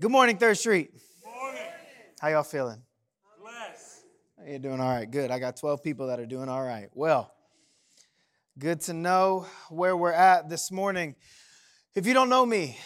Good 0.00 0.10
morning, 0.10 0.38
Third 0.38 0.56
Street. 0.56 0.94
Morning. 1.22 1.60
How 2.22 2.28
y'all 2.28 2.42
feeling? 2.42 2.80
Bless. 3.38 4.00
You're 4.46 4.58
doing 4.58 4.80
all 4.80 4.88
right. 4.88 5.04
Good. 5.04 5.30
I 5.30 5.38
got 5.38 5.58
12 5.58 5.82
people 5.82 6.06
that 6.06 6.18
are 6.18 6.24
doing 6.24 6.48
all 6.48 6.62
right. 6.64 6.88
Well, 6.94 7.30
good 8.58 8.80
to 8.82 8.94
know 8.94 9.44
where 9.68 9.94
we're 9.94 10.10
at 10.10 10.48
this 10.48 10.72
morning. 10.72 11.16
If 11.94 12.06
you 12.06 12.14
don't 12.14 12.30
know 12.30 12.46
me, 12.46 12.78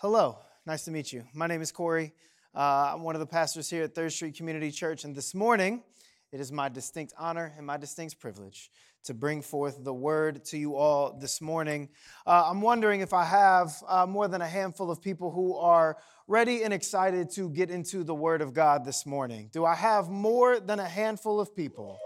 hello. 0.00 0.38
Nice 0.66 0.86
to 0.86 0.90
meet 0.90 1.12
you. 1.12 1.22
My 1.34 1.46
name 1.46 1.62
is 1.62 1.70
Corey. 1.70 2.14
Uh, 2.52 2.94
I'm 2.94 3.02
one 3.02 3.14
of 3.14 3.20
the 3.20 3.26
pastors 3.26 3.70
here 3.70 3.84
at 3.84 3.94
Third 3.94 4.12
Street 4.12 4.34
Community 4.34 4.72
Church, 4.72 5.04
and 5.04 5.14
this 5.14 5.36
morning 5.36 5.84
it 6.32 6.40
is 6.40 6.50
my 6.50 6.68
distinct 6.68 7.14
honor 7.16 7.52
and 7.56 7.64
my 7.64 7.76
distinct 7.76 8.18
privilege 8.18 8.72
to 9.04 9.14
bring 9.14 9.42
forth 9.42 9.82
the 9.82 9.94
word 9.94 10.44
to 10.46 10.58
you 10.58 10.76
all 10.76 11.16
this 11.18 11.40
morning. 11.40 11.88
Uh, 12.26 12.44
I'm 12.46 12.60
wondering 12.60 13.00
if 13.00 13.12
I 13.12 13.24
have 13.24 13.72
uh, 13.88 14.06
more 14.06 14.28
than 14.28 14.42
a 14.42 14.46
handful 14.46 14.90
of 14.90 15.00
people 15.00 15.30
who 15.30 15.56
are 15.56 15.96
ready 16.26 16.62
and 16.62 16.72
excited 16.72 17.30
to 17.32 17.50
get 17.50 17.70
into 17.70 18.04
the 18.04 18.14
word 18.14 18.42
of 18.42 18.54
God 18.54 18.84
this 18.84 19.04
morning. 19.06 19.50
Do 19.52 19.64
I 19.64 19.74
have 19.74 20.08
more 20.08 20.60
than 20.60 20.78
a 20.78 20.88
handful 20.88 21.40
of 21.40 21.54
people 21.56 21.98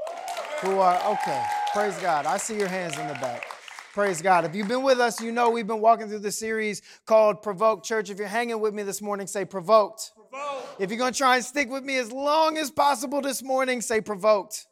who 0.63 0.79
are, 0.79 0.99
okay, 1.13 1.45
praise 1.73 1.97
God. 1.99 2.27
I 2.27 2.39
see 2.39 2.57
your 2.57 2.69
hands 2.69 2.99
in 2.99 3.07
the 3.07 3.15
back. 3.15 3.45
Praise 3.93 4.23
God. 4.23 4.45
If 4.45 4.55
you've 4.55 4.67
been 4.67 4.83
with 4.83 4.99
us, 4.99 5.21
you 5.21 5.31
know 5.31 5.51
we've 5.51 5.67
been 5.67 5.81
walking 5.81 6.09
through 6.09 6.21
the 6.21 6.33
series 6.33 6.83
called 7.07 7.43
Provoke 7.43 7.85
Church. 7.85 8.11
If 8.11 8.19
you're 8.19 8.27
hanging 8.27 8.59
with 8.61 8.75
me 8.75 8.83
this 8.83 9.01
morning, 9.01 9.27
say 9.27 9.45
provoked. 9.45 10.13
provoked. 10.17 10.81
If 10.81 10.91
you're 10.91 10.99
going 10.99 11.13
to 11.13 11.19
try 11.19 11.37
and 11.37 11.45
stick 11.45 11.71
with 11.71 11.85
me 11.85 11.99
as 11.99 12.11
long 12.11 12.59
as 12.59 12.71
possible 12.71 13.21
this 13.21 13.43
morning, 13.43 13.81
say 13.81 14.01
provoked. 14.01 14.67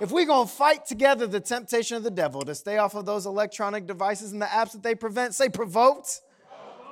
If 0.00 0.10
we're 0.10 0.26
going 0.26 0.46
to 0.46 0.52
fight 0.52 0.84
together 0.84 1.26
the 1.26 1.40
temptation 1.40 1.96
of 1.96 2.02
the 2.02 2.10
devil 2.10 2.42
to 2.42 2.54
stay 2.54 2.78
off 2.78 2.94
of 2.94 3.06
those 3.06 3.24
electronic 3.26 3.86
devices 3.86 4.32
and 4.32 4.42
the 4.42 4.46
apps 4.46 4.72
that 4.72 4.82
they 4.82 4.94
prevent, 4.94 5.34
say 5.34 5.48
provoked. 5.48 6.20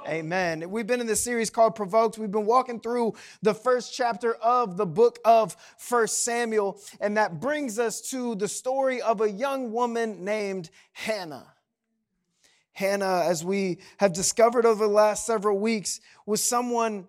Amen. 0.06 0.70
We've 0.70 0.86
been 0.86 1.00
in 1.00 1.06
this 1.06 1.24
series 1.24 1.48
called 1.48 1.74
Provoked. 1.74 2.18
We've 2.18 2.30
been 2.30 2.44
walking 2.44 2.78
through 2.78 3.14
the 3.40 3.54
first 3.54 3.94
chapter 3.94 4.34
of 4.34 4.76
the 4.76 4.84
book 4.84 5.18
of 5.24 5.56
First 5.78 6.24
Samuel, 6.24 6.78
and 7.00 7.16
that 7.16 7.40
brings 7.40 7.78
us 7.78 8.02
to 8.10 8.34
the 8.34 8.48
story 8.48 9.00
of 9.00 9.22
a 9.22 9.30
young 9.30 9.72
woman 9.72 10.22
named 10.22 10.68
Hannah. 10.92 11.54
Hannah, 12.72 13.22
as 13.24 13.44
we 13.44 13.78
have 13.96 14.12
discovered 14.12 14.66
over 14.66 14.86
the 14.86 14.92
last 14.92 15.24
several 15.24 15.58
weeks, 15.58 16.00
was 16.26 16.42
someone 16.42 17.08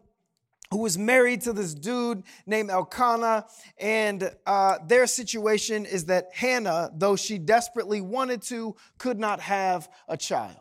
who 0.75 0.81
was 0.81 0.97
married 0.97 1.39
to 1.39 1.53
this 1.53 1.73
dude 1.73 2.21
named 2.45 2.69
Elkanah. 2.69 3.45
And 3.79 4.29
uh, 4.45 4.79
their 4.85 5.07
situation 5.07 5.85
is 5.85 6.03
that 6.07 6.27
Hannah, 6.33 6.91
though 6.93 7.15
she 7.15 7.37
desperately 7.37 8.01
wanted 8.01 8.41
to, 8.41 8.75
could 8.97 9.17
not 9.17 9.39
have 9.39 9.87
a 10.09 10.17
child. 10.17 10.57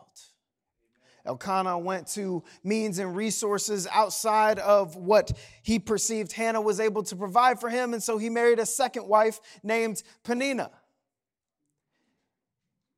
Elkanah 1.25 1.77
went 1.79 2.07
to 2.13 2.45
means 2.63 2.97
and 2.97 3.13
resources 3.13 3.89
outside 3.91 4.57
of 4.59 4.95
what 4.95 5.33
he 5.63 5.79
perceived 5.79 6.31
Hannah 6.31 6.61
was 6.61 6.79
able 6.79 7.03
to 7.03 7.15
provide 7.17 7.59
for 7.59 7.69
him. 7.69 7.93
And 7.93 8.01
so 8.01 8.17
he 8.17 8.29
married 8.29 8.59
a 8.59 8.65
second 8.65 9.09
wife 9.09 9.41
named 9.63 10.01
Peninnah. 10.23 10.71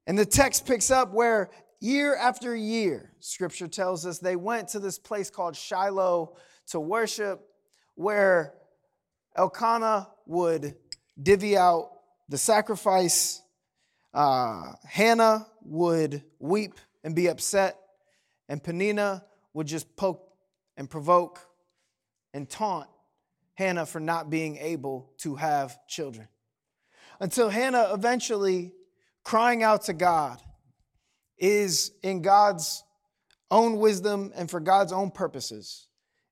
And 0.06 0.20
the 0.20 0.26
text 0.26 0.68
picks 0.68 0.92
up 0.92 1.14
where 1.14 1.50
year 1.80 2.16
after 2.16 2.56
year, 2.56 3.12
scripture 3.22 3.68
tells 3.68 4.06
us 4.06 4.20
they 4.20 4.36
went 4.36 4.68
to 4.70 4.80
this 4.80 5.00
place 5.00 5.32
called 5.32 5.56
Shiloh 5.56 6.36
to 6.68 6.80
worship, 6.80 7.42
where 7.96 8.54
Elkanah 9.36 10.10
would 10.26 10.76
divvy 11.22 11.58
out 11.58 11.92
the 12.30 12.38
sacrifice. 12.38 13.42
Uh, 14.14 14.74
Hannah 14.88 15.48
would 15.64 16.24
weep 16.40 16.74
and 17.04 17.16
be 17.16 17.28
upset, 17.28 17.78
and 18.50 18.64
Peninnah 18.64 19.24
would 19.54 19.68
just 19.68 19.96
poke 19.96 20.24
and 20.76 20.90
provoke 20.90 21.40
and 22.34 22.50
taunt 22.50 22.88
Hannah 23.56 23.86
for 23.86 24.00
not 24.00 24.30
being 24.30 24.58
able 24.58 25.12
to 25.20 25.36
have 25.36 25.78
children. 25.88 26.28
Until 27.20 27.50
Hannah 27.50 27.90
eventually, 27.94 28.74
crying 29.24 29.64
out 29.64 29.84
to 29.84 29.94
God, 29.94 30.42
is 31.40 31.92
in 32.04 32.22
God's 32.22 32.84
own 33.50 33.78
wisdom 33.78 34.32
and 34.36 34.50
for 34.50 34.60
God's 34.60 34.92
own 34.92 35.12
purposes, 35.12 35.87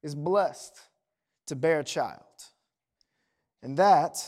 is 0.06 0.14
blessed 0.14 0.80
to 1.48 1.56
bear 1.56 1.80
a 1.80 1.84
child. 1.84 2.22
And 3.64 3.76
that 3.78 4.24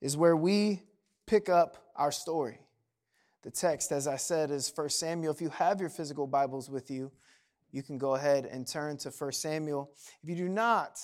is 0.00 0.16
where 0.16 0.36
we 0.36 0.84
pick 1.26 1.48
up 1.48 1.90
our 1.96 2.12
story. 2.12 2.60
The 3.42 3.50
text, 3.50 3.90
as 3.90 4.06
I 4.06 4.14
said, 4.14 4.52
is 4.52 4.72
1 4.72 4.88
Samuel. 4.90 5.34
If 5.34 5.40
you 5.40 5.48
have 5.48 5.80
your 5.80 5.90
physical 5.90 6.28
Bibles 6.28 6.70
with 6.70 6.92
you, 6.92 7.10
you 7.72 7.82
can 7.82 7.98
go 7.98 8.14
ahead 8.14 8.46
and 8.46 8.68
turn 8.68 8.96
to 8.98 9.10
1 9.10 9.32
Samuel. 9.32 9.90
If 10.22 10.28
you 10.28 10.36
do 10.36 10.48
not, 10.48 11.00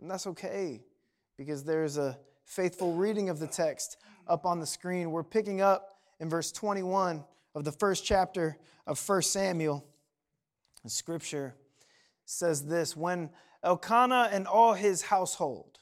and 0.00 0.08
that's 0.08 0.28
okay, 0.28 0.84
because 1.36 1.64
there's 1.64 1.98
a 1.98 2.16
faithful 2.44 2.94
reading 2.94 3.28
of 3.28 3.40
the 3.40 3.48
text 3.48 3.96
up 4.28 4.46
on 4.46 4.60
the 4.60 4.66
screen. 4.66 5.10
We're 5.10 5.24
picking 5.24 5.60
up 5.60 5.96
in 6.20 6.30
verse 6.30 6.52
21 6.52 7.24
of 7.56 7.64
the 7.64 7.72
first 7.72 8.04
chapter 8.04 8.56
of 8.86 9.04
1 9.04 9.22
Samuel. 9.22 9.84
The 10.84 10.90
scripture 10.90 11.56
says 12.24 12.66
this 12.66 12.96
When 12.96 13.30
Elkanah 13.62 14.30
and 14.32 14.46
all 14.46 14.74
his 14.74 15.02
household, 15.02 15.78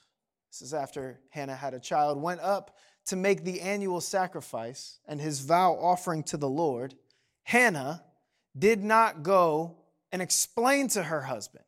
this 0.50 0.62
is 0.62 0.74
after 0.74 1.20
Hannah 1.30 1.56
had 1.56 1.74
a 1.74 1.80
child, 1.80 2.20
went 2.20 2.40
up 2.40 2.76
to 3.06 3.16
make 3.16 3.44
the 3.44 3.60
annual 3.60 4.00
sacrifice 4.00 4.98
and 5.06 5.20
his 5.20 5.40
vow 5.40 5.72
offering 5.74 6.22
to 6.24 6.36
the 6.36 6.48
Lord, 6.48 6.94
Hannah 7.44 8.04
did 8.58 8.82
not 8.82 9.22
go 9.22 9.78
and 10.12 10.20
explain 10.20 10.88
to 10.88 11.02
her 11.02 11.22
husband 11.22 11.64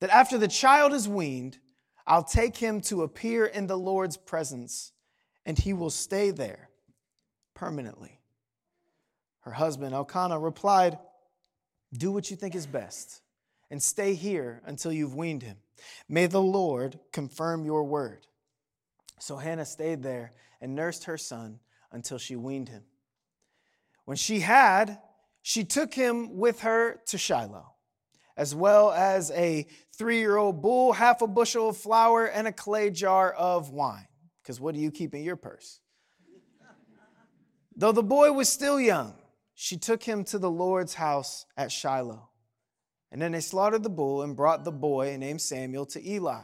that 0.00 0.10
after 0.10 0.38
the 0.38 0.48
child 0.48 0.92
is 0.92 1.08
weaned, 1.08 1.58
I'll 2.06 2.24
take 2.24 2.56
him 2.56 2.80
to 2.82 3.02
appear 3.02 3.46
in 3.46 3.66
the 3.66 3.78
Lord's 3.78 4.16
presence 4.16 4.92
and 5.44 5.58
he 5.58 5.72
will 5.72 5.90
stay 5.90 6.30
there 6.30 6.70
permanently. 7.54 8.20
Her 9.40 9.52
husband, 9.52 9.94
Elkanah, 9.94 10.38
replied, 10.38 10.98
Do 11.96 12.10
what 12.10 12.30
you 12.30 12.36
think 12.36 12.54
is 12.54 12.66
best 12.66 13.22
and 13.70 13.82
stay 13.82 14.14
here 14.14 14.62
until 14.64 14.92
you've 14.92 15.14
weaned 15.14 15.42
him. 15.42 15.56
May 16.08 16.26
the 16.26 16.42
Lord 16.42 16.98
confirm 17.12 17.64
your 17.64 17.84
word. 17.84 18.26
So 19.18 19.36
Hannah 19.36 19.66
stayed 19.66 20.02
there 20.02 20.32
and 20.60 20.74
nursed 20.74 21.04
her 21.04 21.18
son 21.18 21.60
until 21.90 22.18
she 22.18 22.36
weaned 22.36 22.68
him. 22.68 22.82
When 24.04 24.16
she 24.16 24.40
had, 24.40 24.98
she 25.42 25.64
took 25.64 25.94
him 25.94 26.36
with 26.36 26.60
her 26.60 27.00
to 27.06 27.18
Shiloh, 27.18 27.74
as 28.36 28.54
well 28.54 28.92
as 28.92 29.30
a 29.32 29.66
three 29.96 30.18
year 30.18 30.36
old 30.36 30.62
bull, 30.62 30.92
half 30.92 31.22
a 31.22 31.26
bushel 31.26 31.70
of 31.70 31.76
flour, 31.76 32.26
and 32.26 32.46
a 32.46 32.52
clay 32.52 32.90
jar 32.90 33.32
of 33.32 33.70
wine. 33.70 34.06
Because 34.42 34.60
what 34.60 34.74
do 34.74 34.80
you 34.80 34.90
keep 34.90 35.14
in 35.14 35.22
your 35.22 35.36
purse? 35.36 35.80
Though 37.74 37.92
the 37.92 38.02
boy 38.02 38.32
was 38.32 38.48
still 38.48 38.80
young, 38.80 39.14
she 39.54 39.76
took 39.76 40.02
him 40.02 40.24
to 40.24 40.38
the 40.38 40.50
Lord's 40.50 40.94
house 40.94 41.46
at 41.56 41.72
Shiloh. 41.72 42.28
And 43.12 43.22
then 43.22 43.32
they 43.32 43.40
slaughtered 43.40 43.82
the 43.82 43.90
bull 43.90 44.22
and 44.22 44.36
brought 44.36 44.64
the 44.64 44.72
boy 44.72 45.16
named 45.18 45.40
Samuel 45.40 45.86
to 45.86 46.08
Eli. 46.08 46.42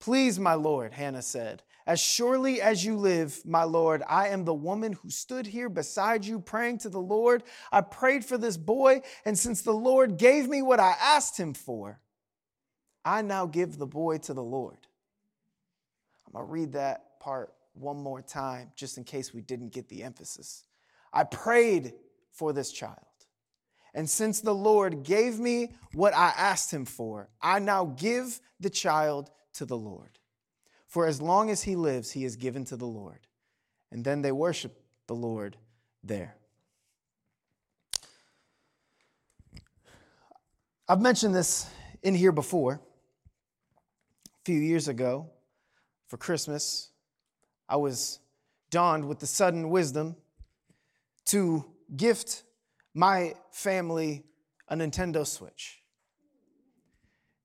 Please, 0.00 0.38
my 0.38 0.54
Lord, 0.54 0.92
Hannah 0.92 1.22
said, 1.22 1.62
as 1.86 2.00
surely 2.00 2.60
as 2.60 2.84
you 2.84 2.96
live, 2.96 3.40
my 3.46 3.64
Lord, 3.64 4.02
I 4.06 4.28
am 4.28 4.44
the 4.44 4.52
woman 4.52 4.92
who 4.92 5.08
stood 5.08 5.46
here 5.46 5.70
beside 5.70 6.24
you 6.24 6.38
praying 6.38 6.78
to 6.78 6.90
the 6.90 7.00
Lord. 7.00 7.42
I 7.72 7.80
prayed 7.80 8.26
for 8.26 8.36
this 8.36 8.58
boy, 8.58 9.00
and 9.24 9.38
since 9.38 9.62
the 9.62 9.72
Lord 9.72 10.18
gave 10.18 10.48
me 10.48 10.60
what 10.60 10.80
I 10.80 10.94
asked 11.00 11.38
him 11.38 11.54
for, 11.54 11.98
I 13.06 13.22
now 13.22 13.46
give 13.46 13.78
the 13.78 13.86
boy 13.86 14.18
to 14.18 14.34
the 14.34 14.42
Lord. 14.42 14.76
I'm 16.26 16.34
going 16.34 16.46
to 16.46 16.52
read 16.52 16.72
that 16.72 17.18
part 17.20 17.54
one 17.72 17.96
more 17.96 18.20
time 18.20 18.70
just 18.76 18.98
in 18.98 19.04
case 19.04 19.32
we 19.32 19.40
didn't 19.40 19.72
get 19.72 19.88
the 19.88 20.02
emphasis. 20.02 20.64
I 21.10 21.24
prayed 21.24 21.94
for 22.32 22.52
this 22.52 22.70
child. 22.70 23.07
And 23.94 24.08
since 24.08 24.40
the 24.40 24.54
Lord 24.54 25.02
gave 25.02 25.38
me 25.38 25.72
what 25.92 26.14
I 26.14 26.32
asked 26.36 26.72
him 26.72 26.84
for, 26.84 27.28
I 27.40 27.58
now 27.58 27.86
give 27.96 28.40
the 28.60 28.70
child 28.70 29.30
to 29.54 29.64
the 29.64 29.76
Lord. 29.76 30.18
For 30.86 31.06
as 31.06 31.20
long 31.20 31.50
as 31.50 31.62
he 31.62 31.76
lives, 31.76 32.12
he 32.12 32.24
is 32.24 32.36
given 32.36 32.64
to 32.66 32.76
the 32.76 32.86
Lord. 32.86 33.26
And 33.90 34.04
then 34.04 34.22
they 34.22 34.32
worship 34.32 34.80
the 35.06 35.14
Lord 35.14 35.56
there. 36.02 36.36
I've 40.88 41.00
mentioned 41.00 41.34
this 41.34 41.68
in 42.02 42.14
here 42.14 42.32
before. 42.32 42.80
A 44.26 44.44
few 44.44 44.58
years 44.58 44.88
ago, 44.88 45.30
for 46.06 46.16
Christmas, 46.16 46.90
I 47.68 47.76
was 47.76 48.20
dawned 48.70 49.06
with 49.06 49.18
the 49.18 49.26
sudden 49.26 49.68
wisdom 49.68 50.16
to 51.26 51.64
gift 51.94 52.44
my 52.98 53.32
family 53.52 54.24
a 54.68 54.74
Nintendo 54.74 55.24
Switch. 55.24 55.80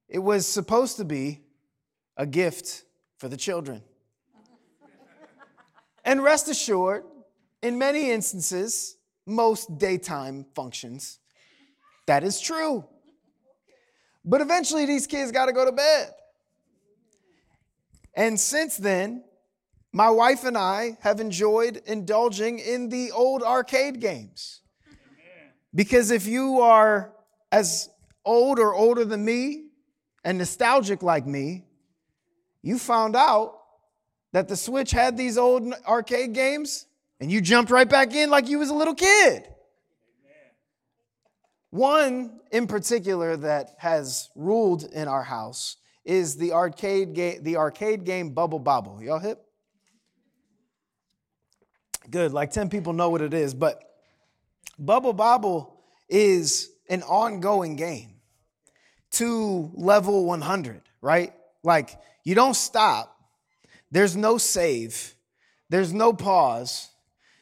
It 0.09 0.17
was 0.17 0.47
supposed 0.47 0.97
to 0.97 1.05
be 1.05 1.41
a 2.17 2.25
gift 2.25 2.85
for 3.17 3.29
the 3.29 3.37
children. 3.37 3.83
and 6.03 6.23
rest 6.23 6.49
assured, 6.49 7.03
in 7.61 7.77
many 7.77 8.09
instances, 8.09 8.97
most 9.27 9.77
daytime 9.77 10.47
functions, 10.55 11.19
that 12.07 12.23
is 12.23 12.41
true. 12.41 12.83
But 14.25 14.41
eventually, 14.41 14.87
these 14.87 15.05
kids 15.05 15.31
got 15.31 15.45
to 15.45 15.53
go 15.53 15.65
to 15.65 15.71
bed. 15.71 16.13
And 18.15 18.39
since 18.39 18.75
then, 18.75 19.23
my 19.91 20.09
wife 20.09 20.45
and 20.45 20.57
I 20.57 20.97
have 21.01 21.19
enjoyed 21.19 21.79
indulging 21.85 22.57
in 22.57 22.89
the 22.89 23.11
old 23.11 23.43
arcade 23.43 24.01
games. 24.01 24.62
Because 25.75 26.11
if 26.11 26.27
you 26.27 26.61
are 26.61 27.13
as 27.51 27.89
old 28.25 28.59
or 28.59 28.73
older 28.73 29.05
than 29.05 29.23
me 29.23 29.67
and 30.23 30.37
nostalgic 30.37 31.01
like 31.01 31.25
me, 31.25 31.65
you 32.61 32.77
found 32.77 33.15
out 33.15 33.59
that 34.31 34.47
the 34.47 34.55
Switch 34.55 34.91
had 34.91 35.17
these 35.17 35.37
old 35.37 35.73
arcade 35.87 36.33
games 36.33 36.85
and 37.19 37.31
you 37.31 37.41
jumped 37.41 37.71
right 37.71 37.89
back 37.89 38.13
in 38.13 38.29
like 38.29 38.47
you 38.47 38.59
was 38.59 38.69
a 38.69 38.73
little 38.73 38.95
kid. 38.95 39.47
One 41.69 42.39
in 42.51 42.67
particular 42.67 43.35
that 43.37 43.71
has 43.79 44.29
ruled 44.35 44.83
in 44.83 45.07
our 45.07 45.23
house 45.23 45.77
is 46.05 46.37
the 46.37 46.53
arcade 46.53 47.13
game, 47.13 47.43
the 47.43 47.57
arcade 47.57 48.03
game 48.03 48.29
Bubble 48.31 48.59
Bobble. 48.59 49.01
Y'all 49.01 49.19
hip? 49.19 49.43
Good, 52.09 52.31
like 52.31 52.51
10 52.51 52.69
people 52.69 52.93
know 52.93 53.09
what 53.09 53.21
it 53.21 53.33
is, 53.33 53.53
but 53.53 53.81
Bubble 54.77 55.13
Bobble 55.13 55.79
is 56.09 56.69
an 56.89 57.03
ongoing 57.03 57.75
game 57.75 58.15
to 59.11 59.71
level 59.73 60.25
100, 60.25 60.81
right? 61.01 61.33
Like 61.63 61.97
you 62.23 62.35
don't 62.35 62.55
stop, 62.55 63.15
there's 63.91 64.15
no 64.15 64.37
save, 64.37 65.15
there's 65.69 65.93
no 65.93 66.13
pause, 66.13 66.89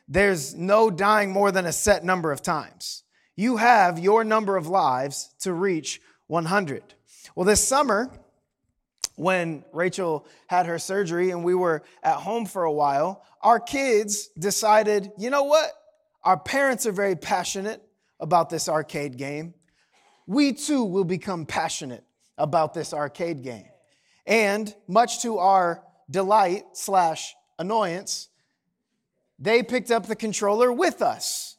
there's 0.07 0.53
no 0.53 0.89
dying 0.91 1.31
more 1.31 1.51
than 1.51 1.65
a 1.65 1.71
set 1.71 2.03
number 2.03 2.31
of 2.31 2.41
times. 2.41 3.03
You 3.35 3.57
have 3.57 3.97
your 3.97 4.23
number 4.23 4.57
of 4.57 4.67
lives 4.67 5.33
to 5.39 5.53
reach 5.53 6.01
100. 6.27 6.83
Well, 7.35 7.45
this 7.45 7.65
summer, 7.65 8.11
when 9.15 9.63
Rachel 9.71 10.25
had 10.47 10.65
her 10.65 10.79
surgery 10.79 11.31
and 11.31 11.43
we 11.43 11.55
were 11.55 11.83
at 12.03 12.15
home 12.15 12.45
for 12.45 12.63
a 12.63 12.71
while, 12.71 13.23
our 13.41 13.59
kids 13.59 14.27
decided, 14.37 15.11
you 15.17 15.29
know 15.29 15.43
what? 15.43 15.71
Our 16.23 16.37
parents 16.37 16.85
are 16.85 16.91
very 16.91 17.15
passionate 17.15 17.81
about 18.19 18.49
this 18.49 18.69
arcade 18.69 19.17
game. 19.17 19.53
We 20.27 20.53
too 20.53 20.83
will 20.83 21.03
become 21.03 21.45
passionate 21.45 22.03
about 22.37 22.73
this 22.73 22.93
arcade 22.93 23.43
game. 23.43 23.65
And 24.25 24.73
much 24.87 25.23
to 25.23 25.39
our 25.39 25.83
delight 26.09 26.63
slash 26.73 27.35
annoyance, 27.57 28.29
they 29.39 29.63
picked 29.63 29.89
up 29.89 30.05
the 30.05 30.15
controller 30.15 30.71
with 30.71 31.01
us 31.01 31.57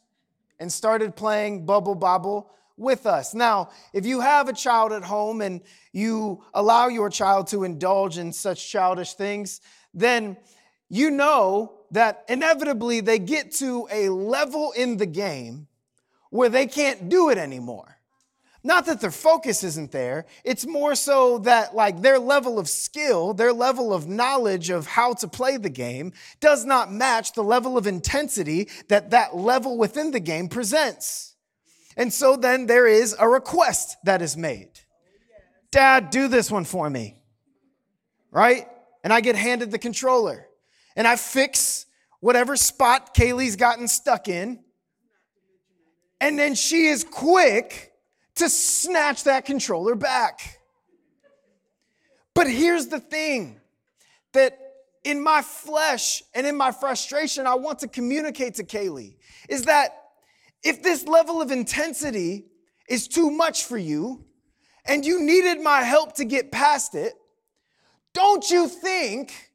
and 0.59 0.71
started 0.71 1.15
playing 1.15 1.65
Bubble 1.65 1.95
Bobble 1.95 2.49
with 2.77 3.05
us. 3.05 3.33
Now, 3.33 3.69
if 3.91 4.05
you 4.05 4.21
have 4.21 4.47
a 4.47 4.53
child 4.53 4.93
at 4.93 5.03
home 5.03 5.41
and 5.41 5.61
you 5.91 6.43
allow 6.53 6.87
your 6.87 7.09
child 7.09 7.47
to 7.47 7.65
indulge 7.65 8.17
in 8.17 8.31
such 8.31 8.71
childish 8.71 9.13
things, 9.13 9.59
then 9.93 10.37
you 10.89 11.11
know 11.11 11.82
that 11.93 12.25
inevitably 12.27 13.01
they 13.01 13.19
get 13.19 13.51
to 13.51 13.87
a 13.91 14.09
level 14.09 14.71
in 14.71 14.97
the 14.97 15.05
game 15.05 15.67
where 16.31 16.49
they 16.49 16.65
can't 16.65 17.07
do 17.07 17.29
it 17.29 17.37
anymore. 17.37 17.99
Not 18.63 18.87
that 18.87 18.99
their 18.99 19.11
focus 19.11 19.63
isn't 19.63 19.91
there, 19.91 20.25
it's 20.43 20.65
more 20.65 20.95
so 20.95 21.37
that 21.39 21.75
like 21.75 22.01
their 22.01 22.17
level 22.17 22.57
of 22.57 22.67
skill, 22.67 23.33
their 23.33 23.53
level 23.53 23.93
of 23.93 24.07
knowledge 24.07 24.71
of 24.71 24.87
how 24.87 25.13
to 25.15 25.27
play 25.27 25.57
the 25.57 25.69
game 25.69 26.13
does 26.39 26.65
not 26.65 26.91
match 26.91 27.33
the 27.33 27.43
level 27.43 27.77
of 27.77 27.85
intensity 27.85 28.69
that 28.87 29.11
that 29.11 29.35
level 29.35 29.77
within 29.77 30.11
the 30.11 30.19
game 30.19 30.47
presents. 30.47 31.35
And 31.95 32.11
so 32.11 32.35
then 32.35 32.65
there 32.65 32.87
is 32.87 33.15
a 33.19 33.29
request 33.29 33.97
that 34.05 34.21
is 34.21 34.35
made. 34.35 34.71
Dad, 35.69 36.09
do 36.09 36.27
this 36.27 36.49
one 36.49 36.65
for 36.65 36.89
me. 36.89 37.17
Right? 38.31 38.67
And 39.03 39.13
I 39.13 39.21
get 39.21 39.35
handed 39.35 39.69
the 39.69 39.77
controller 39.77 40.47
and 40.95 41.07
I 41.07 41.15
fix 41.15 41.85
whatever 42.19 42.55
spot 42.55 43.13
Kaylee's 43.13 43.55
gotten 43.55 43.87
stuck 43.87 44.27
in. 44.27 44.63
And 46.21 46.39
then 46.39 46.55
she 46.55 46.85
is 46.85 47.03
quick 47.03 47.91
to 48.35 48.49
snatch 48.49 49.25
that 49.25 49.45
controller 49.45 49.95
back. 49.95 50.59
But 52.33 52.49
here's 52.49 52.87
the 52.87 52.99
thing 52.99 53.59
that 54.31 54.57
in 55.03 55.21
my 55.21 55.41
flesh 55.41 56.23
and 56.33 56.47
in 56.47 56.55
my 56.55 56.71
frustration, 56.71 57.45
I 57.45 57.55
want 57.55 57.79
to 57.79 57.87
communicate 57.87 58.55
to 58.55 58.63
Kaylee 58.63 59.15
is 59.49 59.63
that 59.63 59.89
if 60.63 60.81
this 60.81 61.05
level 61.07 61.41
of 61.41 61.51
intensity 61.51 62.45
is 62.87 63.07
too 63.07 63.29
much 63.29 63.65
for 63.65 63.77
you 63.77 64.23
and 64.85 65.05
you 65.05 65.21
needed 65.21 65.61
my 65.61 65.81
help 65.81 66.13
to 66.13 66.25
get 66.25 66.51
past 66.51 66.95
it, 66.95 67.13
don't 68.13 68.49
you 68.49 68.67
think 68.67 69.52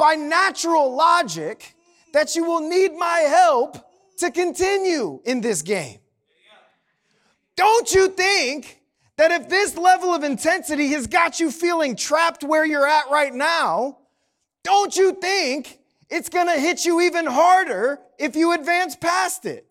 by 0.00 0.14
natural 0.14 0.96
logic 0.96 1.76
that 2.14 2.34
you 2.34 2.42
will 2.42 2.66
need 2.66 2.94
my 2.94 3.18
help 3.18 3.76
to 4.16 4.30
continue 4.30 5.20
in 5.26 5.42
this 5.42 5.60
game? 5.60 5.98
Don't 7.54 7.92
you 7.92 8.08
think 8.08 8.80
that 9.18 9.30
if 9.30 9.50
this 9.50 9.76
level 9.76 10.14
of 10.14 10.24
intensity 10.24 10.88
has 10.88 11.06
got 11.06 11.38
you 11.38 11.50
feeling 11.50 11.94
trapped 11.96 12.42
where 12.42 12.64
you're 12.64 12.86
at 12.86 13.10
right 13.10 13.34
now, 13.34 13.98
don't 14.64 14.96
you 14.96 15.12
think 15.12 15.78
it's 16.08 16.30
gonna 16.30 16.58
hit 16.58 16.86
you 16.86 17.02
even 17.02 17.26
harder 17.26 17.98
if 18.18 18.34
you 18.34 18.52
advance 18.52 18.96
past 18.96 19.44
it? 19.44 19.66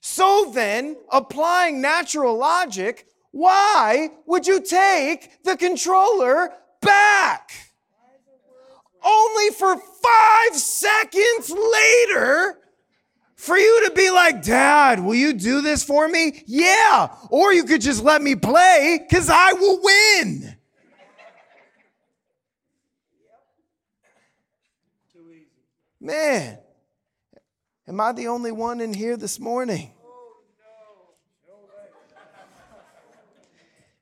So 0.00 0.50
then, 0.52 0.96
applying 1.12 1.80
natural 1.80 2.36
logic, 2.36 3.06
why 3.30 4.10
would 4.26 4.44
you 4.44 4.60
take 4.60 5.44
the 5.44 5.56
controller 5.56 6.50
back? 6.80 7.71
Only 9.04 9.50
for 9.50 9.76
five 9.76 10.56
seconds 10.56 11.50
later 11.50 12.58
for 13.36 13.56
you 13.56 13.88
to 13.88 13.94
be 13.94 14.10
like, 14.10 14.42
Dad, 14.42 15.00
will 15.00 15.16
you 15.16 15.32
do 15.32 15.60
this 15.62 15.82
for 15.82 16.08
me? 16.08 16.44
Yeah. 16.46 17.08
Or 17.28 17.52
you 17.52 17.64
could 17.64 17.80
just 17.80 18.04
let 18.04 18.22
me 18.22 18.36
play 18.36 19.00
because 19.02 19.28
I 19.28 19.52
will 19.54 19.80
win. 19.82 20.56
Man, 26.00 26.58
am 27.86 28.00
I 28.00 28.10
the 28.12 28.26
only 28.26 28.50
one 28.50 28.80
in 28.80 28.92
here 28.92 29.16
this 29.16 29.38
morning? 29.38 29.92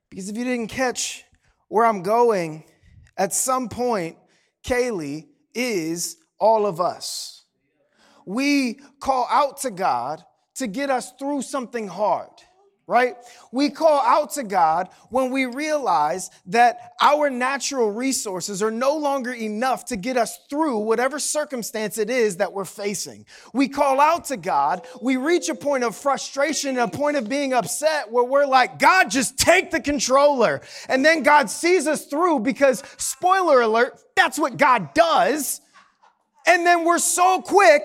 Because 0.09 0.29
if 0.29 0.37
you 0.37 0.45
didn't 0.45 0.69
catch 0.69 1.25
where 1.69 1.85
I'm 1.85 2.03
going, 2.03 2.65
at 3.17 3.33
some 3.33 3.69
point, 3.69 4.17
Kaylee 4.65 5.27
is 5.55 6.17
all 6.39 6.67
of 6.67 6.81
us. 6.81 7.45
We 8.27 8.81
call 9.01 9.27
out 9.31 9.59
to 9.63 9.71
God 9.71 10.25
to 10.57 10.67
get 10.67 10.91
us 10.91 11.13
through 11.19 11.43
something 11.43 11.89
hard, 11.89 12.31
right? 12.91 13.15
We 13.53 13.71
call 13.71 14.01
out 14.01 14.33
to 14.33 14.43
God 14.43 14.89
when 15.11 15.31
we 15.31 15.47
realize 15.47 16.29
that 16.47 16.95
our 17.01 17.31
natural 17.31 17.93
resources 17.93 18.65
are 18.65 18.73
no 18.73 18.97
longer 18.97 19.33
enough 19.33 19.85
to 19.87 19.97
get 19.97 20.17
us 20.17 20.41
through 20.51 20.79
whatever 20.79 21.21
circumstance 21.21 21.99
it 21.99 22.11
is 22.11 22.39
that 22.39 22.53
we're 22.53 22.65
facing. 22.65 23.27
We 23.55 23.69
call 23.69 24.01
out 24.01 24.25
to 24.27 24.37
God, 24.37 24.85
we 25.01 25.17
reach 25.17 25.49
a 25.49 25.55
point 25.55 25.85
of 25.85 25.95
frustration, 25.95 26.79
a 26.79 26.89
point 26.89 27.17
of 27.17 27.29
being 27.29 27.53
upset 27.53 28.11
where 28.11 28.25
we're 28.25 28.45
like, 28.45 28.81
God, 28.81 29.09
just 29.09 29.39
take 29.39 29.71
the 29.71 29.81
controller. 29.81 30.61
And 30.89 31.05
then 31.05 31.23
God 31.23 31.49
sees 31.49 31.87
us 31.87 32.07
through 32.07 32.41
because, 32.41 32.83
spoiler 32.97 33.61
alert, 33.61 34.01
that's 34.17 34.39
what 34.39 34.57
God 34.57 34.95
does. 34.95 35.61
And 36.45 36.67
then 36.67 36.85
we're 36.85 36.99
so 36.99 37.41
quick 37.41 37.85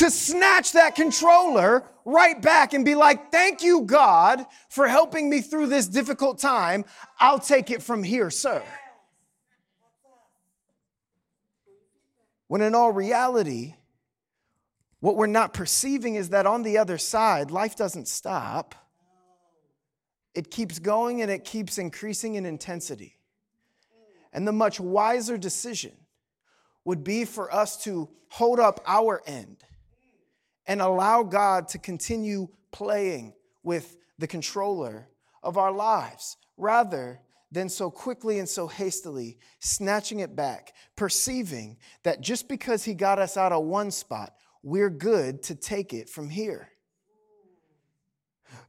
to 0.00 0.10
snatch 0.10 0.72
that 0.72 0.94
controller 0.94 1.84
right 2.06 2.40
back 2.40 2.72
and 2.72 2.86
be 2.86 2.94
like, 2.94 3.30
Thank 3.30 3.62
you, 3.62 3.82
God, 3.82 4.46
for 4.70 4.88
helping 4.88 5.28
me 5.28 5.42
through 5.42 5.66
this 5.66 5.86
difficult 5.86 6.38
time. 6.38 6.86
I'll 7.18 7.38
take 7.38 7.70
it 7.70 7.82
from 7.82 8.02
here, 8.02 8.30
sir. 8.30 8.62
When 12.48 12.62
in 12.62 12.74
all 12.74 12.92
reality, 12.92 13.74
what 15.00 15.16
we're 15.16 15.26
not 15.26 15.52
perceiving 15.52 16.14
is 16.14 16.30
that 16.30 16.46
on 16.46 16.62
the 16.62 16.78
other 16.78 16.96
side, 16.96 17.50
life 17.50 17.76
doesn't 17.76 18.08
stop. 18.08 18.74
It 20.34 20.50
keeps 20.50 20.78
going 20.78 21.20
and 21.20 21.30
it 21.30 21.44
keeps 21.44 21.76
increasing 21.76 22.36
in 22.36 22.46
intensity. 22.46 23.18
And 24.32 24.48
the 24.48 24.52
much 24.52 24.80
wiser 24.80 25.36
decision 25.36 25.92
would 26.86 27.04
be 27.04 27.26
for 27.26 27.52
us 27.54 27.84
to 27.84 28.08
hold 28.28 28.58
up 28.58 28.80
our 28.86 29.20
end 29.26 29.62
and 30.66 30.80
allow 30.80 31.22
God 31.22 31.68
to 31.68 31.78
continue 31.78 32.48
playing 32.72 33.34
with 33.62 33.96
the 34.18 34.26
controller 34.26 35.08
of 35.42 35.56
our 35.56 35.72
lives 35.72 36.36
rather 36.56 37.20
than 37.52 37.68
so 37.68 37.90
quickly 37.90 38.38
and 38.38 38.48
so 38.48 38.68
hastily 38.68 39.38
snatching 39.58 40.20
it 40.20 40.36
back, 40.36 40.72
perceiving 40.96 41.76
that 42.04 42.20
just 42.20 42.48
because 42.48 42.84
He 42.84 42.94
got 42.94 43.18
us 43.18 43.36
out 43.36 43.52
of 43.52 43.64
one 43.64 43.90
spot, 43.90 44.34
we're 44.62 44.90
good 44.90 45.42
to 45.44 45.54
take 45.54 45.92
it 45.92 46.08
from 46.08 46.28
here. 46.28 46.68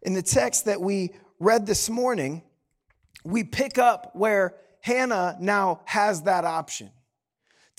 In 0.02 0.14
the 0.14 0.22
text 0.22 0.66
that 0.66 0.82
we 0.82 1.12
read 1.40 1.66
this 1.66 1.90
morning, 1.90 2.44
we 3.24 3.44
pick 3.44 3.78
up 3.78 4.16
where 4.16 4.56
Hannah 4.82 5.38
now 5.40 5.82
has 5.86 6.24
that 6.24 6.44
option 6.44 6.90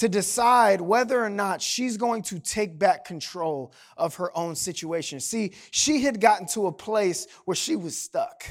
to 0.03 0.09
decide 0.09 0.81
whether 0.81 1.23
or 1.23 1.31
not 1.31 1.63
she's 1.63 1.97
going 1.97 2.23
to 2.23 2.41
take 2.41 2.77
back 2.77 3.05
control 3.05 3.73
of 3.97 4.17
her 4.17 4.37
own 4.37 4.57
situation. 4.57 5.21
See, 5.21 5.53
she 5.71 6.03
had 6.03 6.21
gotten 6.21 6.49
to 6.49 6.67
a 6.67 6.73
place 6.73 7.29
where 7.45 7.55
she 7.55 7.77
was 7.77 7.97
stuck. 7.97 8.43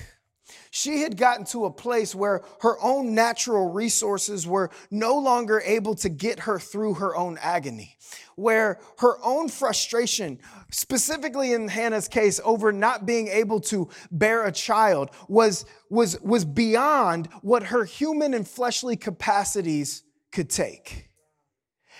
She 0.70 1.02
had 1.02 1.18
gotten 1.18 1.44
to 1.48 1.66
a 1.66 1.70
place 1.70 2.16
where 2.16 2.46
her 2.62 2.80
own 2.82 3.14
natural 3.14 3.70
resources 3.70 4.48
were 4.48 4.70
no 4.92 5.18
longer 5.18 5.62
able 5.66 5.94
to 5.96 6.08
get 6.08 6.40
her 6.40 6.58
through 6.58 6.94
her 6.94 7.18
own 7.18 7.38
agony, 7.42 7.98
where 8.38 8.80
her 9.00 9.18
own 9.22 9.50
frustration, 9.50 10.40
specifically 10.72 11.52
in 11.52 11.68
Hannah's 11.68 12.08
case, 12.08 12.40
over 12.46 12.72
not 12.72 13.06
being 13.06 13.28
able 13.28 13.60
to 13.60 13.90
bear 14.10 14.46
a 14.46 14.54
child, 14.54 15.12
was, 15.28 15.66
was, 15.90 16.18
was 16.22 16.46
beyond 16.46 17.28
what 17.42 17.64
her 17.64 17.84
human 17.84 18.34
and 18.34 18.48
fleshly 18.48 18.96
capacities 18.96 20.04
could 20.32 20.50
take. 20.50 21.11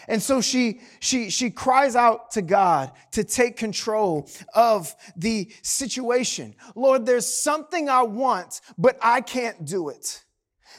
And 0.08 0.22
so 0.22 0.42
she, 0.42 0.82
she, 1.00 1.30
she 1.30 1.50
cries 1.50 1.96
out 1.96 2.32
to 2.32 2.42
God 2.42 2.92
to 3.12 3.24
take 3.24 3.58
control 3.58 4.30
of 4.54 4.96
the 5.16 5.52
situation. 5.62 6.56
Lord, 6.76 7.06
there's 7.06 7.28
something 7.28 7.90
I 7.90 8.04
want, 8.04 8.62
but 8.78 8.98
I 9.02 9.22
can't 9.22 9.66
do 9.66 9.90
it. 9.90 10.24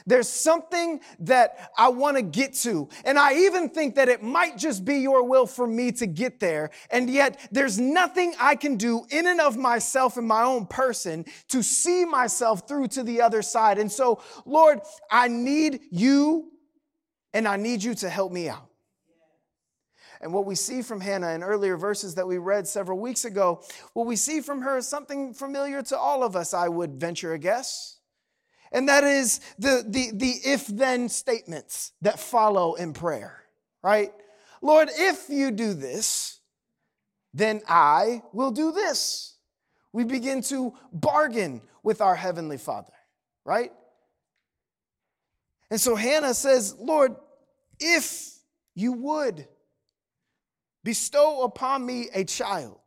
There's 0.05 0.27
something 0.27 0.99
that 1.19 1.71
I 1.77 1.89
want 1.89 2.17
to 2.17 2.23
get 2.23 2.53
to. 2.55 2.89
And 3.05 3.17
I 3.17 3.35
even 3.45 3.69
think 3.69 3.95
that 3.95 4.09
it 4.09 4.23
might 4.23 4.57
just 4.57 4.83
be 4.83 4.97
your 4.97 5.23
will 5.23 5.45
for 5.45 5.67
me 5.67 5.91
to 5.93 6.07
get 6.07 6.39
there. 6.39 6.71
And 6.89 7.09
yet 7.09 7.39
there's 7.51 7.79
nothing 7.79 8.33
I 8.39 8.55
can 8.55 8.75
do 8.75 9.05
in 9.09 9.27
and 9.27 9.39
of 9.39 9.55
myself 9.57 10.17
and 10.17 10.27
my 10.27 10.43
own 10.43 10.65
person 10.65 11.25
to 11.49 11.63
see 11.63 12.05
myself 12.05 12.67
through 12.67 12.87
to 12.89 13.03
the 13.03 13.21
other 13.21 13.41
side. 13.41 13.77
And 13.77 13.91
so, 13.91 14.21
Lord, 14.45 14.81
I 15.09 15.27
need 15.27 15.81
you 15.91 16.51
and 17.33 17.47
I 17.47 17.57
need 17.57 17.83
you 17.83 17.95
to 17.95 18.09
help 18.09 18.31
me 18.31 18.49
out. 18.49 18.72
And 20.23 20.31
what 20.31 20.45
we 20.45 20.55
see 20.55 20.81
from 20.81 21.01
Hannah 21.01 21.33
in 21.33 21.43
earlier 21.43 21.75
verses 21.75 22.15
that 22.15 22.25
we 22.25 22.37
read 22.37 22.65
several 22.65 22.97
weeks 22.97 23.25
ago, 23.25 23.61
what 23.91 24.07
we 24.07 24.15
see 24.15 24.39
from 24.39 24.61
her 24.61 24.77
is 24.77 24.87
something 24.87 25.33
familiar 25.33 25.81
to 25.83 25.97
all 25.97 26.23
of 26.23 26.37
us, 26.37 26.53
I 26.53 26.69
would 26.69 26.91
venture 26.93 27.33
a 27.33 27.37
guess. 27.37 27.97
And 28.71 28.87
that 28.87 29.03
is 29.03 29.41
the, 29.59 29.83
the, 29.85 30.11
the 30.13 30.31
if 30.45 30.65
then 30.67 31.09
statements 31.09 31.91
that 32.01 32.21
follow 32.21 32.75
in 32.75 32.93
prayer, 32.93 33.43
right? 33.83 34.13
Lord, 34.61 34.87
if 34.93 35.29
you 35.29 35.51
do 35.51 35.73
this, 35.73 36.39
then 37.33 37.61
I 37.67 38.23
will 38.31 38.51
do 38.51 38.71
this. 38.71 39.35
We 39.91 40.05
begin 40.05 40.41
to 40.43 40.73
bargain 40.93 41.61
with 41.83 41.99
our 41.99 42.15
Heavenly 42.15 42.57
Father, 42.57 42.93
right? 43.43 43.73
And 45.69 45.81
so 45.81 45.95
Hannah 45.95 46.33
says, 46.33 46.75
Lord, 46.79 47.13
if 47.77 48.37
you 48.73 48.93
would, 48.93 49.47
Bestow 50.83 51.43
upon 51.43 51.85
me 51.85 52.09
a 52.13 52.23
child. 52.23 52.79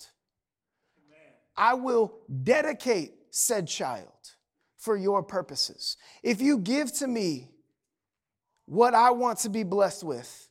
I 1.56 1.74
will 1.74 2.12
dedicate 2.42 3.14
said 3.30 3.66
child 3.66 4.12
for 4.76 4.96
your 4.96 5.22
purposes. 5.22 5.96
If 6.22 6.40
you 6.40 6.58
give 6.58 6.92
to 6.98 7.06
me 7.06 7.50
what 8.66 8.94
I 8.94 9.10
want 9.10 9.38
to 9.40 9.48
be 9.48 9.62
blessed 9.62 10.04
with, 10.04 10.48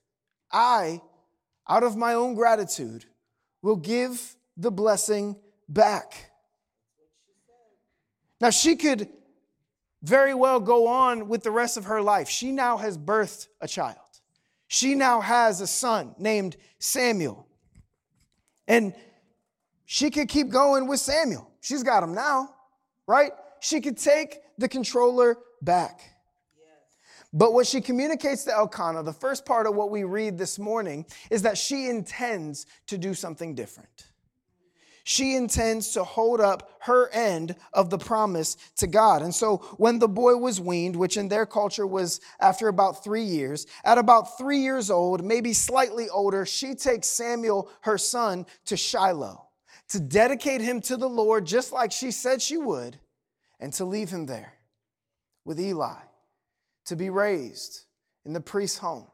I, 0.52 1.02
out 1.70 1.84
of 1.84 1.96
my 1.96 2.16
own 2.16 2.34
gratitude, 2.34 3.06
will 3.62 3.76
give 3.76 4.36
the 4.58 4.72
blessing 4.72 5.36
back. 5.70 6.32
Now, 8.42 8.50
she 8.50 8.76
could 8.76 9.10
very 10.04 10.34
well 10.34 10.60
go 10.60 10.88
on 10.88 11.28
with 11.28 11.44
the 11.44 11.52
rest 11.52 11.78
of 11.78 11.86
her 11.86 12.02
life. 12.02 12.30
She 12.30 12.52
now 12.52 12.78
has 12.78 12.98
birthed 12.98 13.48
a 13.62 13.68
child. 13.68 14.05
She 14.76 14.94
now 14.94 15.22
has 15.22 15.62
a 15.62 15.68
son 15.68 16.16
named 16.20 16.58
Samuel. 16.80 17.48
And 18.68 18.94
she 19.86 20.12
could 20.12 20.28
keep 20.28 20.50
going 20.50 20.86
with 20.88 21.00
Samuel. 21.00 21.50
She's 21.62 21.82
got 21.82 22.04
him 22.04 22.14
now, 22.14 22.54
right? 23.08 23.32
She 23.62 23.80
could 23.80 23.98
take 23.98 24.40
the 24.58 24.68
controller 24.68 25.38
back. 25.62 26.02
But 27.32 27.54
what 27.54 27.68
she 27.68 27.80
communicates 27.80 28.44
to 28.44 28.52
Elkanah, 28.52 29.04
the 29.04 29.14
first 29.14 29.46
part 29.46 29.66
of 29.66 29.76
what 29.76 29.92
we 29.92 30.04
read 30.04 30.38
this 30.38 30.60
morning, 30.60 31.06
is 31.32 31.42
that 31.44 31.58
she 31.58 31.88
intends 31.88 32.66
to 32.88 32.98
do 32.98 33.14
something 33.14 33.56
different 33.56 34.08
she 35.06 35.36
intends 35.36 35.92
to 35.92 36.04
hold 36.04 36.42
up 36.42 36.72
her 36.82 37.10
end 37.12 37.56
of 37.74 37.90
the 37.90 37.98
promise 37.98 38.58
to 38.78 38.88
God. 38.88 39.22
And 39.22 39.34
so 39.34 39.58
when 39.78 40.00
the 40.00 40.08
boy 40.08 40.36
was 40.36 40.60
weaned, 40.60 40.96
which 40.96 41.16
in 41.16 41.30
their 41.30 41.46
culture 41.46 41.86
was 41.86 42.20
after 42.40 42.68
about 42.68 43.04
three 43.04 43.24
years, 43.24 43.68
at 43.86 44.00
about 44.00 44.38
three 44.38 44.60
years 44.60 44.90
old, 44.90 45.24
maybe 45.24 45.54
slightly 45.54 46.10
older, 46.10 46.44
she 46.44 46.74
takes 46.74 47.08
Samuel, 47.08 47.70
her 47.82 48.00
son, 48.00 48.48
to 48.66 48.76
Shiloh 48.76 49.46
to 49.90 50.00
dedicate 50.00 50.62
him 50.62 50.82
to 50.82 50.98
the 50.98 51.08
Lord, 51.08 51.46
just 51.46 51.72
like 51.72 51.92
she 51.92 52.10
said 52.10 52.42
she 52.42 52.58
would, 52.58 53.00
and 53.60 53.72
to 53.74 53.86
leave 53.86 54.10
him 54.10 54.26
there 54.26 54.54
with 55.46 55.60
Eli 55.60 56.00
to 56.86 56.96
be 56.96 57.12
raised 57.12 57.82
in 58.26 58.34
the 58.34 58.42
priest's 58.42 58.80
home, 58.80 59.06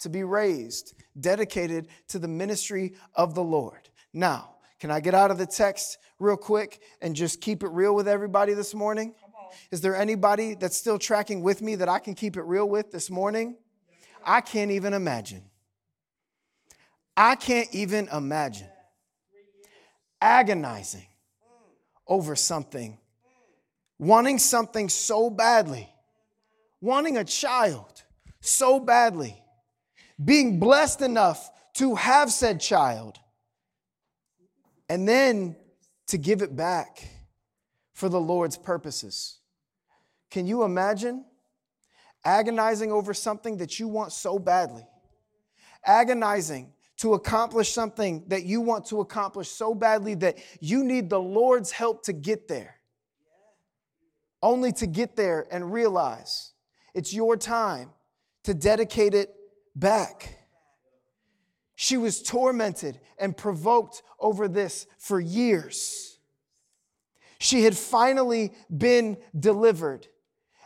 to 0.00 0.08
be 0.08 0.24
raised 0.24 0.94
dedicated 1.18 1.86
to 2.08 2.18
the 2.18 2.26
ministry 2.26 2.94
of 3.14 3.34
the 3.36 3.44
Lord. 3.44 3.88
Now, 4.12 4.55
can 4.78 4.90
I 4.90 5.00
get 5.00 5.14
out 5.14 5.30
of 5.30 5.38
the 5.38 5.46
text 5.46 5.98
real 6.18 6.36
quick 6.36 6.80
and 7.00 7.16
just 7.16 7.40
keep 7.40 7.62
it 7.62 7.68
real 7.68 7.94
with 7.94 8.08
everybody 8.08 8.54
this 8.54 8.74
morning? 8.74 9.14
Is 9.70 9.80
there 9.80 9.96
anybody 9.96 10.54
that's 10.54 10.76
still 10.76 10.98
tracking 10.98 11.42
with 11.42 11.62
me 11.62 11.76
that 11.76 11.88
I 11.88 11.98
can 11.98 12.14
keep 12.14 12.36
it 12.36 12.42
real 12.42 12.68
with 12.68 12.90
this 12.90 13.10
morning? 13.10 13.56
I 14.24 14.40
can't 14.40 14.70
even 14.70 14.92
imagine. 14.92 15.44
I 17.16 17.36
can't 17.36 17.72
even 17.72 18.08
imagine 18.08 18.68
agonizing 20.20 21.06
over 22.06 22.36
something, 22.36 22.98
wanting 23.98 24.38
something 24.38 24.88
so 24.88 25.30
badly, 25.30 25.88
wanting 26.80 27.16
a 27.16 27.24
child 27.24 28.02
so 28.40 28.78
badly, 28.78 29.42
being 30.22 30.60
blessed 30.60 31.00
enough 31.00 31.50
to 31.74 31.94
have 31.94 32.30
said 32.30 32.60
child 32.60 33.18
and 34.88 35.06
then 35.08 35.56
to 36.08 36.18
give 36.18 36.42
it 36.42 36.54
back 36.54 37.08
for 37.92 38.08
the 38.08 38.20
Lord's 38.20 38.56
purposes. 38.56 39.38
Can 40.30 40.46
you 40.46 40.62
imagine 40.64 41.24
agonizing 42.24 42.92
over 42.92 43.14
something 43.14 43.56
that 43.58 43.78
you 43.80 43.88
want 43.88 44.12
so 44.12 44.38
badly? 44.38 44.86
Agonizing 45.84 46.72
to 46.98 47.14
accomplish 47.14 47.72
something 47.72 48.24
that 48.28 48.44
you 48.44 48.60
want 48.60 48.86
to 48.86 49.00
accomplish 49.00 49.48
so 49.48 49.74
badly 49.74 50.14
that 50.14 50.38
you 50.60 50.82
need 50.84 51.10
the 51.10 51.20
Lord's 51.20 51.70
help 51.70 52.02
to 52.04 52.12
get 52.12 52.48
there. 52.48 52.76
Only 54.42 54.72
to 54.72 54.86
get 54.86 55.16
there 55.16 55.46
and 55.50 55.72
realize 55.72 56.52
it's 56.94 57.12
your 57.12 57.36
time 57.36 57.90
to 58.44 58.54
dedicate 58.54 59.14
it 59.14 59.34
back. 59.74 60.38
She 61.76 61.98
was 61.98 62.22
tormented 62.22 62.98
and 63.18 63.36
provoked 63.36 64.02
over 64.18 64.48
this 64.48 64.86
for 64.98 65.20
years. 65.20 66.18
She 67.38 67.64
had 67.64 67.76
finally 67.76 68.54
been 68.74 69.18
delivered, 69.38 70.08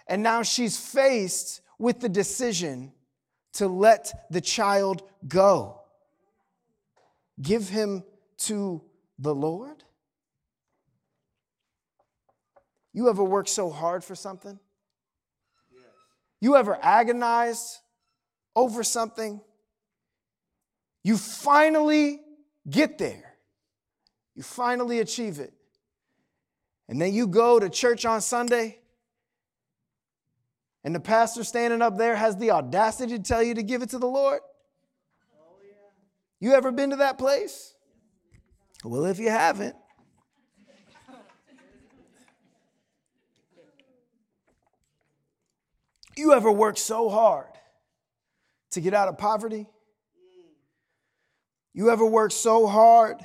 and 0.06 0.22
now 0.22 0.44
she's 0.44 0.78
faced 0.78 1.62
with 1.78 1.98
the 1.98 2.08
decision 2.08 2.92
to 3.54 3.66
let 3.66 4.26
the 4.30 4.40
child 4.40 5.02
go. 5.26 5.80
Give 7.42 7.68
him 7.68 8.04
to 8.38 8.82
the 9.18 9.34
Lord? 9.34 9.82
You 12.92 13.08
ever 13.08 13.24
worked 13.24 13.48
so 13.48 13.68
hard 13.68 14.04
for 14.04 14.14
something? 14.14 14.60
You 16.40 16.56
ever 16.56 16.78
agonized 16.80 17.78
over 18.54 18.84
something? 18.84 19.40
You 21.02 21.16
finally 21.16 22.20
get 22.68 22.98
there. 22.98 23.36
You 24.34 24.42
finally 24.42 25.00
achieve 25.00 25.38
it. 25.38 25.52
And 26.88 27.00
then 27.00 27.14
you 27.14 27.26
go 27.26 27.58
to 27.60 27.68
church 27.68 28.04
on 28.04 28.20
Sunday, 28.20 28.80
and 30.82 30.94
the 30.94 31.00
pastor 31.00 31.44
standing 31.44 31.82
up 31.82 31.96
there 31.96 32.16
has 32.16 32.36
the 32.36 32.50
audacity 32.50 33.16
to 33.16 33.22
tell 33.22 33.42
you 33.42 33.54
to 33.54 33.62
give 33.62 33.82
it 33.82 33.90
to 33.90 33.98
the 33.98 34.08
Lord. 34.08 34.40
You 36.40 36.54
ever 36.54 36.72
been 36.72 36.90
to 36.90 36.96
that 36.96 37.18
place? 37.18 37.74
Well, 38.82 39.04
if 39.04 39.18
you 39.18 39.28
haven't, 39.28 39.76
you 46.16 46.32
ever 46.32 46.50
worked 46.50 46.78
so 46.78 47.08
hard 47.08 47.46
to 48.70 48.80
get 48.80 48.94
out 48.94 49.08
of 49.08 49.18
poverty? 49.18 49.66
You 51.72 51.90
ever 51.90 52.04
worked 52.04 52.34
so 52.34 52.66
hard 52.66 53.18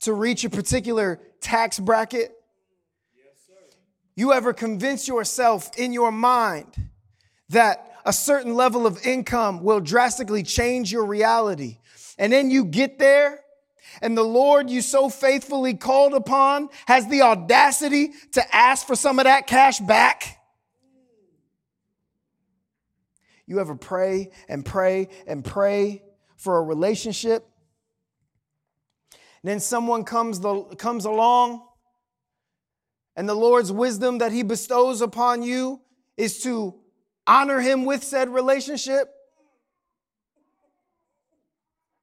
to 0.00 0.12
reach 0.12 0.44
a 0.44 0.50
particular 0.50 1.20
tax 1.40 1.78
bracket? 1.78 2.32
Yes, 3.16 3.34
sir. 3.46 3.54
you 4.14 4.32
ever 4.32 4.52
convince 4.52 5.08
yourself 5.08 5.70
in 5.78 5.92
your 5.92 6.12
mind 6.12 6.66
that 7.48 7.90
a 8.04 8.12
certain 8.12 8.54
level 8.54 8.86
of 8.86 9.04
income 9.06 9.62
will 9.62 9.80
drastically 9.80 10.42
change 10.42 10.92
your 10.92 11.06
reality? 11.06 11.78
And 12.18 12.32
then 12.32 12.50
you 12.50 12.64
get 12.66 12.98
there, 12.98 13.40
and 14.02 14.16
the 14.16 14.22
Lord 14.22 14.68
you 14.68 14.82
so 14.82 15.08
faithfully 15.08 15.74
called 15.74 16.12
upon 16.12 16.68
has 16.86 17.08
the 17.08 17.22
audacity 17.22 18.12
to 18.32 18.54
ask 18.54 18.86
for 18.86 18.94
some 18.94 19.18
of 19.18 19.24
that 19.24 19.46
cash 19.46 19.78
back? 19.80 20.38
You 23.46 23.60
ever 23.60 23.74
pray 23.74 24.30
and 24.48 24.66
pray 24.66 25.08
and 25.26 25.42
pray 25.42 26.02
for 26.36 26.58
a 26.58 26.62
relationship? 26.62 27.48
And 29.42 29.50
then 29.50 29.60
someone 29.60 30.04
comes, 30.04 30.40
the, 30.40 30.62
comes 30.76 31.04
along 31.04 31.62
and 33.16 33.28
the 33.28 33.34
Lord's 33.34 33.72
wisdom 33.72 34.18
that 34.18 34.32
He 34.32 34.42
bestows 34.42 35.00
upon 35.00 35.42
you 35.42 35.80
is 36.16 36.42
to 36.42 36.74
honor 37.26 37.60
Him 37.60 37.84
with 37.84 38.04
said 38.04 38.28
relationship. 38.28 39.12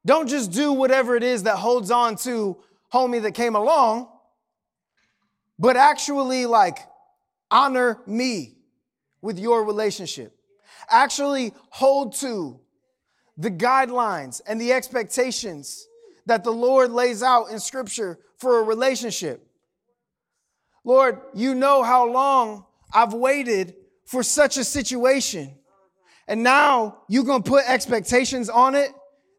Don't 0.04 0.28
just 0.28 0.52
do 0.52 0.72
whatever 0.72 1.16
it 1.16 1.22
is 1.22 1.44
that 1.44 1.56
holds 1.56 1.90
on 1.90 2.16
to 2.16 2.58
homie 2.92 3.22
that 3.22 3.32
came 3.32 3.54
along, 3.56 4.08
but 5.58 5.76
actually, 5.76 6.46
like, 6.46 6.78
honor 7.50 8.00
me 8.06 8.56
with 9.22 9.38
your 9.38 9.64
relationship. 9.64 10.36
Actually, 10.90 11.54
hold 11.70 12.14
to 12.16 12.60
the 13.38 13.50
guidelines 13.50 14.42
and 14.46 14.60
the 14.60 14.72
expectations 14.72 15.86
that 16.26 16.44
the 16.44 16.52
Lord 16.52 16.90
lays 16.90 17.22
out 17.22 17.50
in 17.50 17.60
Scripture 17.60 18.18
for 18.36 18.60
a 18.60 18.62
relationship. 18.62 19.46
Lord, 20.84 21.20
you 21.34 21.54
know 21.54 21.82
how 21.82 22.10
long 22.10 22.66
I've 22.92 23.14
waited 23.14 23.74
for 24.04 24.22
such 24.22 24.56
a 24.56 24.64
situation. 24.64 25.54
And 26.28 26.42
now 26.42 26.98
you're 27.08 27.24
going 27.24 27.42
to 27.42 27.48
put 27.48 27.64
expectations 27.66 28.48
on 28.48 28.74
it 28.74 28.90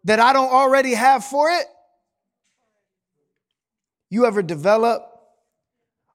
that 0.03 0.19
I 0.19 0.33
don't 0.33 0.51
already 0.51 0.93
have 0.93 1.23
for 1.23 1.49
it? 1.49 1.65
You 4.09 4.25
ever 4.25 4.41
develop 4.41 5.03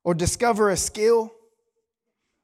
or 0.05 0.15
discover 0.15 0.71
a 0.71 0.77
skill 0.77 1.33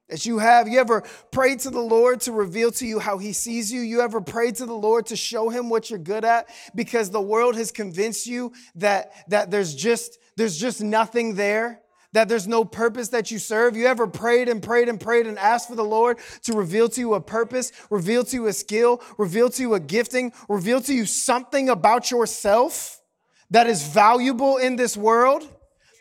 that 0.09 0.27
you 0.27 0.39
have? 0.39 0.69
You 0.69 0.79
ever 0.81 1.03
prayed 1.31 1.61
to 1.61 1.71
the 1.71 1.81
Lord 1.81 2.21
to 2.23 2.33
reveal 2.33 2.71
to 2.73 2.87
you 2.87 2.99
how 2.99 3.19
He 3.19 3.33
sees 3.33 3.73
you? 3.73 3.81
You 3.81 4.01
ever 4.01 4.21
prayed 4.21 4.57
to 4.57 4.67
the 4.67 4.75
Lord 4.75 5.07
to 5.07 5.17
show 5.17 5.49
Him 5.49 5.69
what 5.69 5.91
you're 5.91 5.99
good 5.99 6.25
at 6.25 6.49
because 6.75 7.11
the 7.11 7.21
world 7.21 7.57
has 7.57 7.73
convinced 7.73 8.27
you 8.27 8.53
that, 8.77 9.13
that 9.29 9.51
there's, 9.51 9.75
just, 9.75 10.19
there's 10.37 10.57
just 10.57 10.83
nothing 10.83 11.35
there? 11.35 11.81
that 12.17 12.31
there's 12.31 12.49
no 12.49 12.65
purpose 12.65 13.09
that 13.09 13.31
you 13.31 13.39
serve? 13.39 13.77
You 13.77 13.87
ever 13.87 14.07
prayed 14.07 14.49
and 14.49 14.63
prayed 14.63 14.89
and 14.89 14.99
prayed 14.99 15.27
and 15.27 15.39
asked 15.39 15.69
for 15.69 15.75
the 15.75 15.85
Lord 15.85 16.17
to 16.45 16.55
reveal 16.55 16.89
to 16.89 17.01
you 17.01 17.13
a 17.13 17.21
purpose, 17.21 17.73
reveal 17.91 18.25
to 18.25 18.37
you 18.37 18.47
a 18.47 18.55
skill, 18.55 19.03
reveal 19.19 19.51
to 19.51 19.61
you 19.61 19.75
a 19.75 19.81
gifting, 19.81 20.33
reveal 20.49 20.81
to 20.81 20.95
you 20.95 21.05
something 21.05 21.69
about 21.69 22.11
yourself 22.11 23.03
that 23.51 23.67
is 23.67 23.87
valuable 23.87 24.57
in 24.57 24.77
this 24.77 24.97
world? 24.97 25.47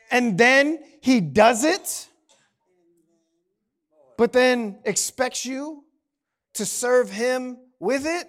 And 0.09 0.37
then 0.37 0.79
He 1.01 1.19
does 1.19 1.65
it, 1.65 2.07
but 4.17 4.33
then 4.33 4.79
expects 4.85 5.45
you 5.45 5.83
to 6.53 6.65
serve 6.65 7.09
Him 7.09 7.57
with 7.79 8.05
it? 8.05 8.27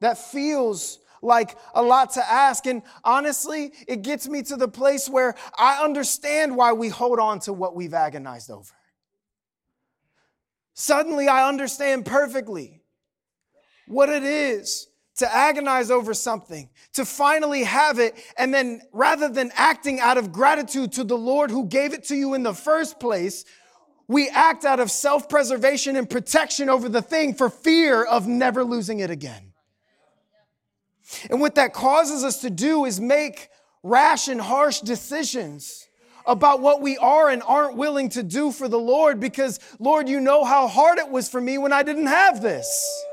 That 0.00 0.18
feels 0.18 1.00
like 1.22 1.56
a 1.74 1.82
lot 1.82 2.12
to 2.12 2.24
ask. 2.24 2.66
And 2.66 2.82
honestly, 3.04 3.72
it 3.86 4.02
gets 4.02 4.28
me 4.28 4.42
to 4.44 4.56
the 4.56 4.68
place 4.68 5.08
where 5.08 5.34
I 5.58 5.82
understand 5.82 6.56
why 6.56 6.72
we 6.72 6.88
hold 6.88 7.18
on 7.18 7.40
to 7.40 7.52
what 7.52 7.74
we've 7.74 7.94
agonized 7.94 8.50
over. 8.50 8.72
Suddenly, 10.74 11.26
I 11.26 11.48
understand 11.48 12.06
perfectly 12.06 12.82
what 13.88 14.08
it 14.08 14.22
is 14.22 14.86
to 15.16 15.34
agonize 15.34 15.90
over 15.90 16.14
something, 16.14 16.70
to 16.92 17.04
finally 17.04 17.64
have 17.64 17.98
it, 17.98 18.14
and 18.36 18.54
then 18.54 18.80
rather 18.92 19.28
than 19.28 19.50
acting 19.56 19.98
out 19.98 20.16
of 20.16 20.30
gratitude 20.30 20.92
to 20.92 21.02
the 21.02 21.18
Lord 21.18 21.50
who 21.50 21.66
gave 21.66 21.92
it 21.92 22.04
to 22.04 22.14
you 22.14 22.34
in 22.34 22.44
the 22.44 22.54
first 22.54 23.00
place, 23.00 23.44
we 24.08 24.30
act 24.30 24.64
out 24.64 24.80
of 24.80 24.90
self 24.90 25.28
preservation 25.28 25.94
and 25.94 26.08
protection 26.08 26.68
over 26.70 26.88
the 26.88 27.02
thing 27.02 27.34
for 27.34 27.50
fear 27.50 28.02
of 28.02 28.26
never 28.26 28.64
losing 28.64 29.00
it 29.00 29.10
again. 29.10 29.52
And 31.30 31.40
what 31.40 31.54
that 31.54 31.72
causes 31.72 32.24
us 32.24 32.40
to 32.40 32.50
do 32.50 32.84
is 32.86 33.00
make 33.00 33.48
rash 33.82 34.28
and 34.28 34.40
harsh 34.40 34.80
decisions 34.80 35.86
about 36.26 36.60
what 36.60 36.82
we 36.82 36.98
are 36.98 37.30
and 37.30 37.42
aren't 37.42 37.76
willing 37.76 38.10
to 38.10 38.22
do 38.22 38.52
for 38.52 38.68
the 38.68 38.78
Lord 38.78 39.18
because, 39.20 39.58
Lord, 39.78 40.08
you 40.08 40.20
know 40.20 40.44
how 40.44 40.68
hard 40.68 40.98
it 40.98 41.08
was 41.08 41.28
for 41.28 41.40
me 41.40 41.56
when 41.56 41.72
I 41.72 41.82
didn't 41.82 42.06
have 42.06 42.42
this. 42.42 43.04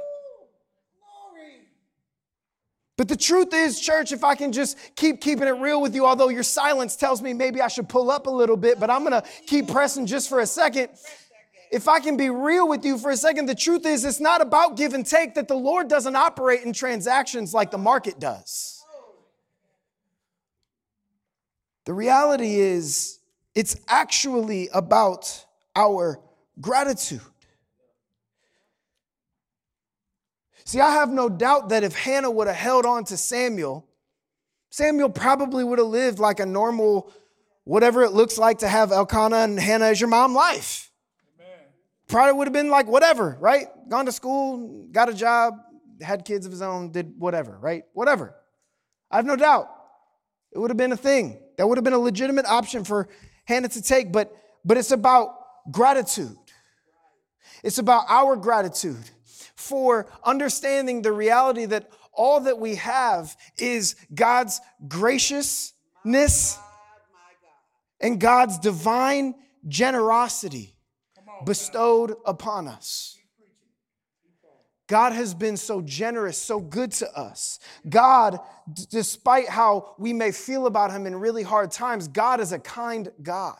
But 2.98 3.10
the 3.10 3.18
truth 3.18 3.54
is, 3.54 3.80
church, 3.80 4.12
if 4.12 4.24
I 4.24 4.36
can 4.36 4.52
just 4.52 4.78
keep 4.96 5.20
keeping 5.20 5.48
it 5.48 5.58
real 5.58 5.82
with 5.82 5.94
you, 5.94 6.06
although 6.06 6.30
your 6.30 6.44
silence 6.44 6.96
tells 6.96 7.22
me 7.22 7.34
maybe 7.34 7.62
I 7.62 7.68
should 7.68 7.90
pull 7.90 8.10
up 8.10 8.28
a 8.28 8.30
little 8.30 8.56
bit, 8.56 8.80
but 8.80 8.90
I'm 8.90 9.04
gonna 9.04 9.24
keep 9.48 9.68
pressing 9.68 10.06
just 10.06 10.30
for 10.30 10.40
a 10.40 10.48
second 10.48 10.90
if 11.72 11.88
I 11.88 12.00
can 12.00 12.16
be 12.16 12.30
real 12.30 12.68
with 12.68 12.86
you 12.86 12.98
for 12.98 13.12
a 13.12 13.18
second, 13.18 13.48
the 13.48 13.56
truth 13.56 13.86
is 13.86 14.06
it's 14.06 14.20
not 14.20 14.42
about 14.42 14.78
give 14.78 14.94
and 14.94 15.06
take, 15.06 15.36
that 15.36 15.48
the 15.48 15.56
Lord 15.56 15.88
doesn't 15.88 16.16
operate 16.16 16.64
in 16.64 16.72
transactions 16.72 17.54
like 17.54 17.70
the 17.70 17.78
market 17.78 18.20
does. 18.20 18.84
The 21.86 21.94
reality 21.94 22.56
is, 22.56 23.20
it's 23.54 23.76
actually 23.88 24.70
about 24.74 25.46
our 25.76 26.20
gratitude. 26.62 27.22
See, 30.66 30.80
I 30.80 30.92
have 30.94 31.12
no 31.12 31.30
doubt 31.30 31.70
that 31.70 31.84
if 31.84 31.96
Hannah 31.96 32.32
would 32.32 32.48
have 32.48 32.56
held 32.56 32.86
on 32.86 33.06
to 33.06 33.18
Samuel, 33.18 33.88
Samuel 34.72 35.10
probably 35.10 35.64
would 35.64 35.78
have 35.78 35.88
lived 35.88 36.18
like 36.18 36.40
a 36.40 36.46
normal, 36.46 37.14
whatever 37.64 38.04
it 38.04 38.12
looks 38.12 38.38
like 38.38 38.60
to 38.60 38.68
have 38.68 38.92
Elkanah 38.92 39.38
and 39.38 39.60
Hannah 39.60 39.86
as 39.86 40.02
your 40.02 40.10
mom 40.10 40.34
life. 40.34 40.92
Probably 42.08 42.34
would 42.34 42.48
have 42.48 42.54
been 42.54 42.70
like 42.70 42.88
whatever, 42.88 43.38
right? 43.40 43.68
Gone 43.90 44.06
to 44.06 44.12
school, 44.12 44.88
got 44.92 45.08
a 45.08 45.14
job, 45.14 45.56
had 46.02 46.26
kids 46.26 46.46
of 46.46 46.52
his 46.52 46.62
own, 46.62 46.92
did 46.92 47.14
whatever, 47.18 47.58
right? 47.60 47.84
Whatever. 47.94 48.36
I 49.10 49.18
have 49.18 49.26
no 49.26 49.36
doubt. 49.36 49.70
It 50.52 50.60
would 50.60 50.72
have 50.72 50.78
been 50.78 50.92
a 50.92 50.98
thing. 50.98 51.40
That 51.58 51.68
would 51.68 51.78
have 51.78 51.84
been 51.84 51.94
a 51.94 52.00
legitimate 52.00 52.46
option 52.46 52.84
for 52.84 53.08
Hannah 53.46 53.70
to 53.70 53.82
take, 53.82 54.12
but 54.12 54.36
but 54.64 54.78
it's 54.78 54.92
about 54.92 55.36
gratitude. 55.72 56.36
It's 57.64 57.78
about 57.78 58.06
our 58.10 58.36
gratitude 58.36 59.10
for 59.56 60.08
understanding 60.24 61.02
the 61.02 61.12
reality 61.12 61.66
that 61.66 61.90
all 62.14 62.42
that 62.42 62.60
we 62.60 62.76
have 62.76 63.36
is 63.58 63.96
God's 64.14 64.62
graciousness 64.88 66.58
and 68.00 68.20
God's 68.20 68.60
divine 68.60 69.36
generosity 69.68 70.76
bestowed 71.46 72.16
upon 72.26 72.68
us. 72.68 73.18
God 74.88 75.14
has 75.14 75.34
been 75.34 75.58
so 75.58 75.82
generous, 75.82 76.38
so 76.38 76.60
good 76.60 76.92
to 76.94 77.12
us. 77.18 77.60
God, 77.90 78.40
d- 78.72 78.84
despite 78.92 79.50
how 79.50 79.96
we 79.98 80.14
may 80.14 80.32
feel 80.32 80.68
about 80.68 80.92
Him 80.92 81.08
in 81.08 81.16
really 81.16 81.42
hard 81.42 81.72
times, 81.72 82.08
God 82.08 82.40
is 82.40 82.52
a 82.52 82.60
kind 82.60 83.12
God. 83.24 83.58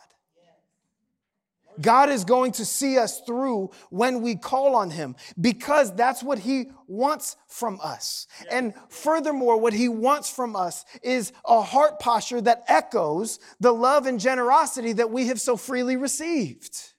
God 1.80 2.10
is 2.10 2.24
going 2.24 2.52
to 2.52 2.64
see 2.64 2.98
us 2.98 3.20
through 3.20 3.70
when 3.90 4.22
we 4.22 4.36
call 4.36 4.74
on 4.74 4.90
Him 4.90 5.16
because 5.40 5.94
that's 5.94 6.22
what 6.22 6.38
He 6.38 6.70
wants 6.86 7.36
from 7.48 7.78
us. 7.82 8.26
And 8.50 8.74
furthermore, 8.88 9.58
what 9.58 9.72
He 9.72 9.88
wants 9.88 10.30
from 10.30 10.56
us 10.56 10.84
is 11.02 11.32
a 11.44 11.62
heart 11.62 11.98
posture 11.98 12.40
that 12.42 12.64
echoes 12.68 13.38
the 13.60 13.72
love 13.72 14.06
and 14.06 14.20
generosity 14.20 14.92
that 14.94 15.10
we 15.10 15.28
have 15.28 15.40
so 15.40 15.56
freely 15.56 15.96
received. 15.96 16.94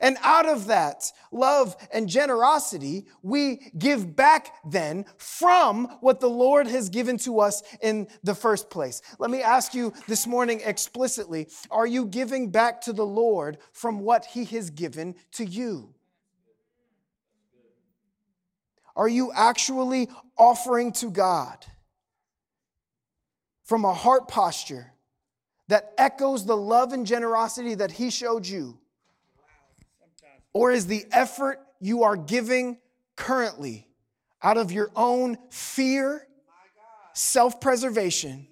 And 0.00 0.16
out 0.22 0.48
of 0.48 0.66
that 0.66 1.10
love 1.30 1.76
and 1.92 2.08
generosity, 2.08 3.06
we 3.22 3.72
give 3.76 4.14
back 4.16 4.54
then 4.68 5.04
from 5.16 5.86
what 6.00 6.20
the 6.20 6.30
Lord 6.30 6.66
has 6.66 6.88
given 6.88 7.18
to 7.18 7.40
us 7.40 7.62
in 7.80 8.08
the 8.22 8.34
first 8.34 8.70
place. 8.70 9.02
Let 9.18 9.30
me 9.30 9.42
ask 9.42 9.74
you 9.74 9.92
this 10.08 10.26
morning 10.26 10.60
explicitly 10.64 11.48
are 11.70 11.86
you 11.86 12.06
giving 12.06 12.50
back 12.50 12.80
to 12.82 12.92
the 12.92 13.06
Lord 13.06 13.58
from 13.72 14.00
what 14.00 14.24
He 14.24 14.44
has 14.46 14.70
given 14.70 15.14
to 15.32 15.44
you? 15.44 15.94
Are 18.94 19.08
you 19.08 19.32
actually 19.32 20.08
offering 20.36 20.92
to 20.92 21.10
God 21.10 21.64
from 23.64 23.84
a 23.84 23.94
heart 23.94 24.28
posture 24.28 24.92
that 25.68 25.94
echoes 25.96 26.44
the 26.44 26.56
love 26.56 26.92
and 26.92 27.06
generosity 27.06 27.74
that 27.74 27.92
He 27.92 28.10
showed 28.10 28.46
you? 28.46 28.78
Or 30.54 30.70
is 30.70 30.86
the 30.86 31.04
effort 31.12 31.60
you 31.80 32.02
are 32.02 32.16
giving 32.16 32.78
currently 33.16 33.88
out 34.42 34.56
of 34.56 34.72
your 34.72 34.90
own 34.96 35.38
fear, 35.50 36.26
self 37.14 37.60
preservation, 37.60 38.46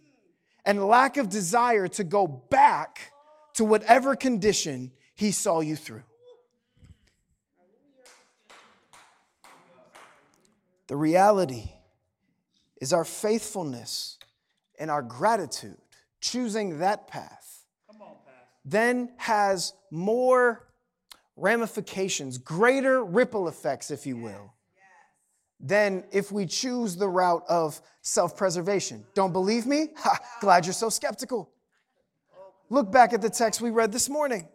and 0.64 0.86
lack 0.86 1.16
of 1.16 1.28
desire 1.28 1.88
to 1.88 2.04
go 2.04 2.26
back 2.26 3.12
to 3.54 3.64
whatever 3.64 4.14
condition 4.14 4.92
he 5.14 5.32
saw 5.32 5.60
you 5.60 5.76
through. 5.76 6.02
The 10.86 10.96
reality 10.96 11.70
is 12.80 12.92
our 12.92 13.04
faithfulness 13.04 14.18
and 14.78 14.90
our 14.90 15.02
gratitude, 15.02 15.76
choosing 16.20 16.78
that 16.78 17.06
path, 17.06 17.64
then 18.64 19.12
has 19.18 19.74
more 19.90 20.66
ramifications, 21.40 22.38
greater 22.38 23.02
ripple 23.04 23.48
effects, 23.48 23.90
if 23.90 24.06
you 24.06 24.16
will, 24.16 24.54
than 25.58 26.04
if 26.12 26.30
we 26.30 26.46
choose 26.46 26.96
the 26.96 27.08
route 27.08 27.44
of 27.48 27.80
self 28.02 28.36
preservation. 28.36 29.04
Don't 29.14 29.32
believe 29.32 29.66
me? 29.66 29.88
Ha, 29.98 30.18
glad 30.40 30.66
you're 30.66 30.72
so 30.72 30.88
skeptical. 30.88 31.50
Look 32.68 32.92
back 32.92 33.12
at 33.12 33.20
the 33.20 33.30
text 33.30 33.60
we 33.60 33.70
read 33.70 33.90
this 33.90 34.08
morning. 34.08 34.48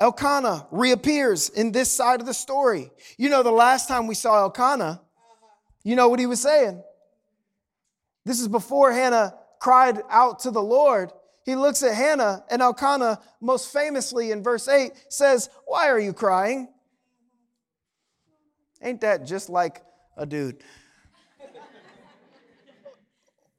Elkanah 0.00 0.66
reappears 0.72 1.48
in 1.48 1.70
this 1.70 1.90
side 1.92 2.20
of 2.20 2.26
the 2.26 2.34
story. 2.34 2.90
You 3.18 3.28
know, 3.28 3.44
the 3.44 3.52
last 3.52 3.86
time 3.86 4.08
we 4.08 4.16
saw 4.16 4.40
Elkanah, 4.40 5.00
you 5.84 5.94
know 5.94 6.08
what 6.08 6.18
he 6.18 6.26
was 6.26 6.40
saying? 6.40 6.82
This 8.24 8.40
is 8.40 8.48
before 8.48 8.92
Hannah 8.92 9.34
cried 9.60 10.00
out 10.10 10.40
to 10.40 10.50
the 10.50 10.62
Lord. 10.62 11.12
He 11.44 11.56
looks 11.56 11.82
at 11.82 11.94
Hannah, 11.94 12.44
and 12.50 12.62
Elkanah, 12.62 13.20
most 13.40 13.72
famously 13.72 14.30
in 14.30 14.42
verse 14.42 14.68
8, 14.68 14.92
says, 15.08 15.50
Why 15.66 15.88
are 15.88 15.98
you 15.98 16.12
crying? 16.12 16.68
Ain't 18.80 19.00
that 19.00 19.26
just 19.26 19.48
like 19.48 19.82
a 20.16 20.26
dude? 20.26 20.62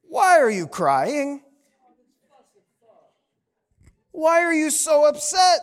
Why 0.02 0.38
are 0.38 0.50
you 0.50 0.66
crying? 0.66 1.42
Why 4.12 4.40
are 4.42 4.54
you 4.54 4.70
so 4.70 5.06
upset? 5.06 5.60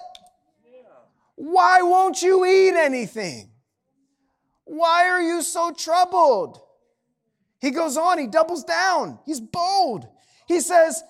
Why 1.36 1.82
won't 1.82 2.22
you 2.22 2.46
eat 2.46 2.76
anything? 2.76 3.50
Why 4.66 5.08
are 5.08 5.22
you 5.22 5.42
so 5.42 5.72
troubled? 5.72 6.60
He 7.60 7.72
goes 7.72 7.98
on, 7.98 8.18
he 8.18 8.28
doubles 8.28 8.64
down, 8.64 9.20
he's 9.26 9.40
bold. 9.40 10.08
He 10.48 10.60
says, 10.60 11.02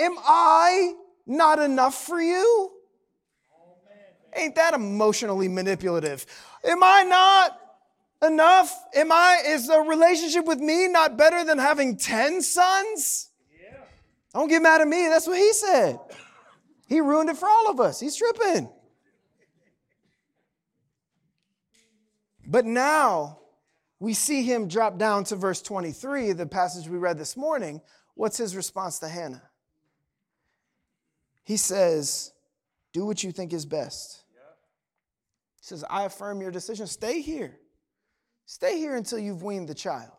Am 0.00 0.16
I 0.18 0.94
not 1.26 1.58
enough 1.58 1.94
for 1.94 2.20
you? 2.20 2.72
Ain't 4.34 4.54
that 4.54 4.74
emotionally 4.74 5.48
manipulative? 5.48 6.24
Am 6.64 6.82
I 6.82 7.02
not 7.02 7.58
enough? 8.22 8.72
Am 8.94 9.10
I, 9.10 9.42
is 9.46 9.66
the 9.66 9.80
relationship 9.80 10.46
with 10.46 10.60
me 10.60 10.88
not 10.88 11.16
better 11.16 11.44
than 11.44 11.58
having 11.58 11.96
10 11.96 12.42
sons? 12.42 13.30
Yeah. 13.52 13.78
Don't 14.32 14.48
get 14.48 14.62
mad 14.62 14.80
at 14.80 14.88
me. 14.88 15.08
That's 15.08 15.26
what 15.26 15.38
he 15.38 15.52
said. 15.52 15.98
He 16.86 17.00
ruined 17.00 17.30
it 17.30 17.36
for 17.36 17.48
all 17.48 17.70
of 17.70 17.80
us. 17.80 18.00
He's 18.00 18.16
tripping. 18.16 18.68
But 22.46 22.66
now 22.66 23.38
we 24.00 24.14
see 24.14 24.42
him 24.42 24.66
drop 24.66 24.98
down 24.98 25.24
to 25.24 25.36
verse 25.36 25.62
23, 25.62 26.32
the 26.32 26.46
passage 26.46 26.88
we 26.88 26.98
read 26.98 27.16
this 27.16 27.36
morning. 27.36 27.80
What's 28.14 28.38
his 28.38 28.56
response 28.56 28.98
to 29.00 29.08
Hannah? 29.08 29.49
He 31.50 31.56
says, 31.56 32.30
Do 32.92 33.04
what 33.04 33.24
you 33.24 33.32
think 33.32 33.52
is 33.52 33.66
best. 33.66 34.22
He 35.58 35.62
says, 35.62 35.84
I 35.90 36.04
affirm 36.04 36.40
your 36.40 36.52
decision. 36.52 36.86
Stay 36.86 37.22
here. 37.22 37.58
Stay 38.46 38.78
here 38.78 38.94
until 38.94 39.18
you've 39.18 39.42
weaned 39.42 39.68
the 39.68 39.74
child. 39.74 40.12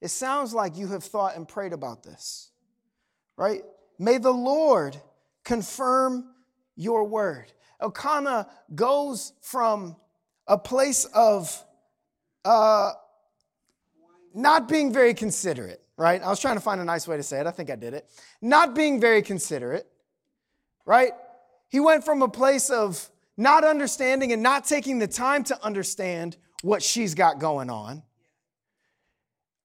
It 0.00 0.08
sounds 0.08 0.52
like 0.52 0.76
you 0.76 0.88
have 0.88 1.04
thought 1.04 1.36
and 1.36 1.46
prayed 1.46 1.72
about 1.72 2.02
this, 2.02 2.50
right? 3.36 3.62
May 4.00 4.18
the 4.18 4.32
Lord 4.32 5.00
confirm 5.44 6.24
your 6.74 7.04
word. 7.04 7.52
Elkanah 7.80 8.48
goes 8.74 9.34
from 9.40 9.94
a 10.48 10.58
place 10.58 11.04
of 11.14 11.64
uh, 12.44 12.90
not 14.34 14.68
being 14.68 14.92
very 14.92 15.14
considerate, 15.14 15.80
right? 15.96 16.20
I 16.20 16.28
was 16.28 16.40
trying 16.40 16.56
to 16.56 16.60
find 16.60 16.80
a 16.80 16.84
nice 16.84 17.06
way 17.06 17.18
to 17.18 17.22
say 17.22 17.38
it. 17.38 17.46
I 17.46 17.52
think 17.52 17.70
I 17.70 17.76
did 17.76 17.94
it. 17.94 18.10
Not 18.42 18.74
being 18.74 19.00
very 19.00 19.22
considerate, 19.22 19.86
right? 20.84 21.12
He 21.68 21.80
went 21.80 22.04
from 22.04 22.22
a 22.22 22.28
place 22.28 22.70
of 22.70 23.10
not 23.36 23.64
understanding 23.64 24.32
and 24.32 24.42
not 24.42 24.64
taking 24.64 24.98
the 24.98 25.08
time 25.08 25.44
to 25.44 25.64
understand 25.64 26.36
what 26.62 26.82
she's 26.82 27.14
got 27.14 27.38
going 27.38 27.70
on. 27.70 28.02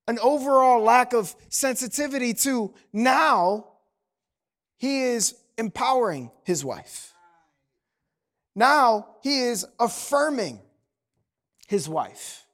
An 0.08 0.18
overall 0.20 0.82
lack 0.82 1.14
of 1.14 1.36
sensitivity 1.50 2.34
to 2.34 2.74
now 2.92 3.68
he 4.78 5.04
is 5.04 5.36
empowering 5.58 6.32
his 6.44 6.66
wife. 6.66 7.14
Now 8.56 9.08
he 9.22 9.42
is 9.42 9.66
affirming 9.80 10.60
his 11.68 11.88
wife. 11.88 12.46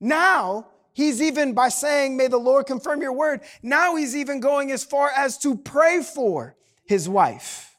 Now, 0.00 0.68
he's 0.94 1.20
even 1.22 1.52
by 1.52 1.68
saying, 1.68 2.16
May 2.16 2.26
the 2.26 2.38
Lord 2.38 2.66
confirm 2.66 3.02
your 3.02 3.12
word, 3.12 3.42
now 3.62 3.94
he's 3.94 4.16
even 4.16 4.40
going 4.40 4.72
as 4.72 4.82
far 4.82 5.10
as 5.16 5.38
to 5.38 5.56
pray 5.56 6.02
for 6.02 6.56
his 6.84 7.08
wife. 7.08 7.71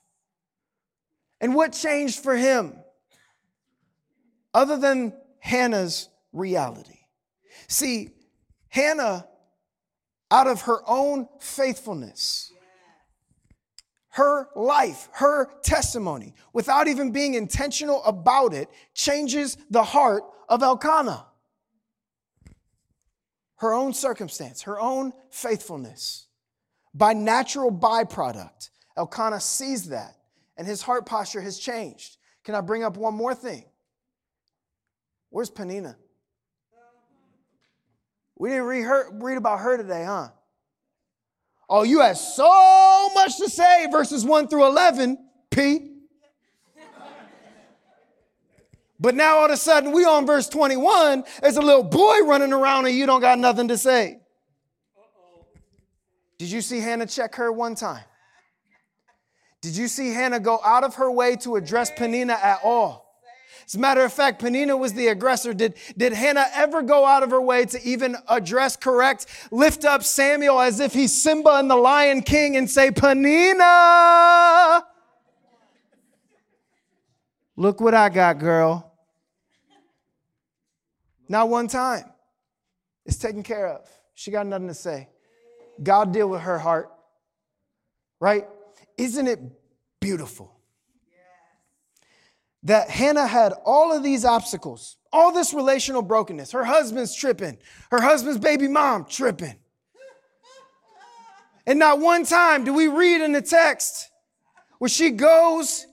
And 1.43 1.53
what 1.53 1.73
changed 1.73 2.23
for 2.23 2.37
him? 2.37 2.73
Other 4.53 4.77
than 4.77 5.11
Hannah's 5.39 6.07
reality. 6.31 6.99
See, 7.67 8.11
Hannah, 8.69 9.27
out 10.31 10.47
of 10.47 10.61
her 10.61 10.79
own 10.87 11.27
faithfulness, 11.41 12.49
her 14.11 14.47
life, 14.55 15.09
her 15.15 15.49
testimony, 15.63 16.33
without 16.53 16.87
even 16.87 17.11
being 17.11 17.33
intentional 17.33 18.01
about 18.05 18.53
it, 18.53 18.69
changes 18.93 19.57
the 19.69 19.83
heart 19.83 20.23
of 20.47 20.63
Elkanah. 20.63 21.25
Her 23.57 23.73
own 23.73 23.93
circumstance, 23.93 24.61
her 24.61 24.79
own 24.79 25.11
faithfulness. 25.29 26.27
By 26.93 27.11
natural 27.11 27.69
byproduct, 27.69 28.69
Elkanah 28.95 29.41
sees 29.41 29.89
that 29.89 30.15
and 30.57 30.67
his 30.67 30.81
heart 30.81 31.05
posture 31.05 31.41
has 31.41 31.57
changed. 31.57 32.17
Can 32.43 32.55
I 32.55 32.61
bring 32.61 32.83
up 32.83 32.97
one 32.97 33.13
more 33.13 33.33
thing? 33.33 33.65
Where's 35.29 35.49
Peninnah? 35.49 35.97
We 38.37 38.49
didn't 38.49 38.65
read, 38.65 39.37
about 39.37 39.59
her 39.59 39.77
today, 39.77 40.03
huh? 40.03 40.29
Oh, 41.69 41.83
you 41.83 42.01
had 42.01 42.17
so 42.17 43.09
much 43.15 43.37
to 43.37 43.49
say, 43.49 43.87
verses 43.91 44.25
1 44.25 44.47
through 44.47 44.65
11, 44.65 45.17
P. 45.49 45.91
But 48.99 49.15
now 49.15 49.37
all 49.37 49.45
of 49.45 49.51
a 49.51 49.57
sudden 49.57 49.91
we 49.91 50.05
on 50.05 50.25
verse 50.25 50.47
21, 50.47 51.25
there's 51.41 51.57
a 51.57 51.61
little 51.61 51.83
boy 51.83 52.19
running 52.23 52.53
around 52.53 52.85
and 52.85 52.95
you 52.95 53.05
don't 53.05 53.21
got 53.21 53.37
nothing 53.37 53.67
to 53.67 53.77
say. 53.77 54.19
Did 56.37 56.49
you 56.51 56.61
see 56.61 56.79
Hannah 56.79 57.05
check 57.05 57.35
her 57.35 57.51
one 57.51 57.75
time? 57.75 58.03
Did 59.63 59.77
you 59.77 59.87
see 59.87 60.13
Hannah 60.13 60.41
go 60.41 60.59
out 60.61 60.83
of 60.83 60.95
her 60.95 61.09
way 61.09 61.37
to 61.37 61.55
address 61.55 61.89
Peninnah 61.89 62.33
at 62.33 62.59
all? 62.65 63.17
As 63.65 63.75
a 63.75 63.79
matter 63.79 64.03
of 64.03 64.11
fact, 64.11 64.39
Peninnah 64.39 64.75
was 64.75 64.91
the 64.91 65.07
aggressor. 65.07 65.53
Did, 65.53 65.75
did 65.97 66.11
Hannah 66.11 66.47
ever 66.53 66.81
go 66.81 67.05
out 67.05 67.23
of 67.23 67.31
her 67.31 67.41
way 67.41 67.63
to 67.67 67.81
even 67.81 68.17
address, 68.27 68.75
correct, 68.75 69.25
lift 69.51 69.85
up 69.85 70.03
Samuel 70.03 70.59
as 70.59 70.81
if 70.81 70.93
he's 70.93 71.13
Simba 71.13 71.51
and 71.51 71.71
the 71.71 71.77
Lion 71.77 72.23
King 72.23 72.57
and 72.57 72.69
say, 72.69 72.91
Peninnah? 72.91 74.83
Look 77.55 77.79
what 77.79 77.93
I 77.93 78.09
got, 78.09 78.39
girl. 78.39 78.91
Not 81.29 81.47
one 81.47 81.69
time. 81.69 82.03
It's 83.05 83.17
taken 83.17 83.43
care 83.43 83.69
of. 83.69 83.87
She 84.13 84.29
got 84.29 84.45
nothing 84.45 84.67
to 84.67 84.73
say. 84.73 85.07
God 85.81 86.11
deal 86.11 86.27
with 86.27 86.41
her 86.41 86.59
heart. 86.59 86.91
Right? 88.19 88.45
Isn't 89.03 89.27
it 89.27 89.39
beautiful? 89.99 90.55
That 92.63 92.89
Hannah 92.89 93.27
had 93.27 93.51
all 93.65 93.91
of 93.91 94.01
these 94.01 94.23
obstacles, 94.23 94.95
all 95.11 95.33
this 95.33 95.53
relational 95.53 96.01
brokenness. 96.01 96.53
Her 96.53 96.63
husband's 96.63 97.13
tripping, 97.13 97.57
her 97.91 97.99
husband's 97.99 98.39
baby 98.39 98.69
mom 98.69 99.03
tripping. 99.03 99.55
And 101.65 101.79
not 101.79 101.99
one 101.99 102.23
time 102.23 102.63
do 102.63 102.73
we 102.73 102.87
read 102.87 103.21
in 103.21 103.33
the 103.33 103.41
text 103.41 104.09
where 104.79 104.87
she 104.87 105.09
goes, 105.09 105.85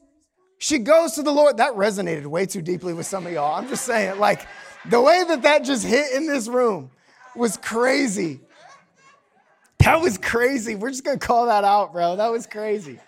she 0.58 0.78
goes 0.78 1.12
to 1.14 1.24
the 1.24 1.32
Lord. 1.32 1.56
That 1.56 1.74
resonated 1.74 2.26
way 2.26 2.46
too 2.46 2.62
deeply 2.62 2.94
with 2.94 3.06
some 3.06 3.26
of 3.26 3.32
y'all. 3.32 3.56
I'm 3.56 3.68
just 3.68 3.84
saying, 3.84 4.20
like, 4.20 4.46
the 4.88 5.00
way 5.00 5.24
that 5.26 5.42
that 5.42 5.64
just 5.64 5.84
hit 5.84 6.12
in 6.12 6.28
this 6.28 6.46
room 6.46 6.92
was 7.34 7.56
crazy. 7.56 8.40
That 9.80 10.00
was 10.00 10.18
crazy. 10.18 10.74
We're 10.74 10.90
just 10.90 11.04
gonna 11.04 11.18
call 11.18 11.46
that 11.46 11.64
out, 11.64 11.92
bro. 11.92 12.16
That 12.16 12.30
was 12.30 12.46
crazy. 12.46 12.98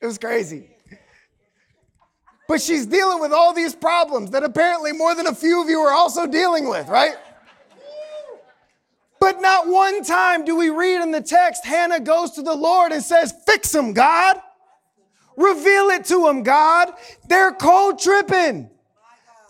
It 0.00 0.06
was 0.06 0.18
crazy. 0.18 0.68
But 2.48 2.60
she's 2.60 2.86
dealing 2.86 3.20
with 3.20 3.32
all 3.32 3.52
these 3.52 3.74
problems 3.74 4.30
that 4.30 4.44
apparently 4.44 4.92
more 4.92 5.14
than 5.14 5.26
a 5.26 5.34
few 5.34 5.62
of 5.62 5.68
you 5.68 5.80
are 5.80 5.92
also 5.92 6.26
dealing 6.26 6.68
with, 6.68 6.88
right? 6.88 7.14
But 9.20 9.40
not 9.40 9.66
one 9.66 10.04
time 10.04 10.44
do 10.44 10.56
we 10.56 10.70
read 10.70 11.02
in 11.02 11.10
the 11.10 11.20
text 11.20 11.64
Hannah 11.64 12.00
goes 12.00 12.32
to 12.32 12.42
the 12.42 12.54
Lord 12.54 12.92
and 12.92 13.02
says, 13.02 13.34
Fix 13.46 13.74
him, 13.74 13.92
God. 13.92 14.36
Reveal 15.36 15.90
it 15.90 16.04
to 16.06 16.22
them, 16.24 16.42
God. 16.42 16.92
They're 17.28 17.52
cold 17.52 17.98
tripping. 17.98 18.70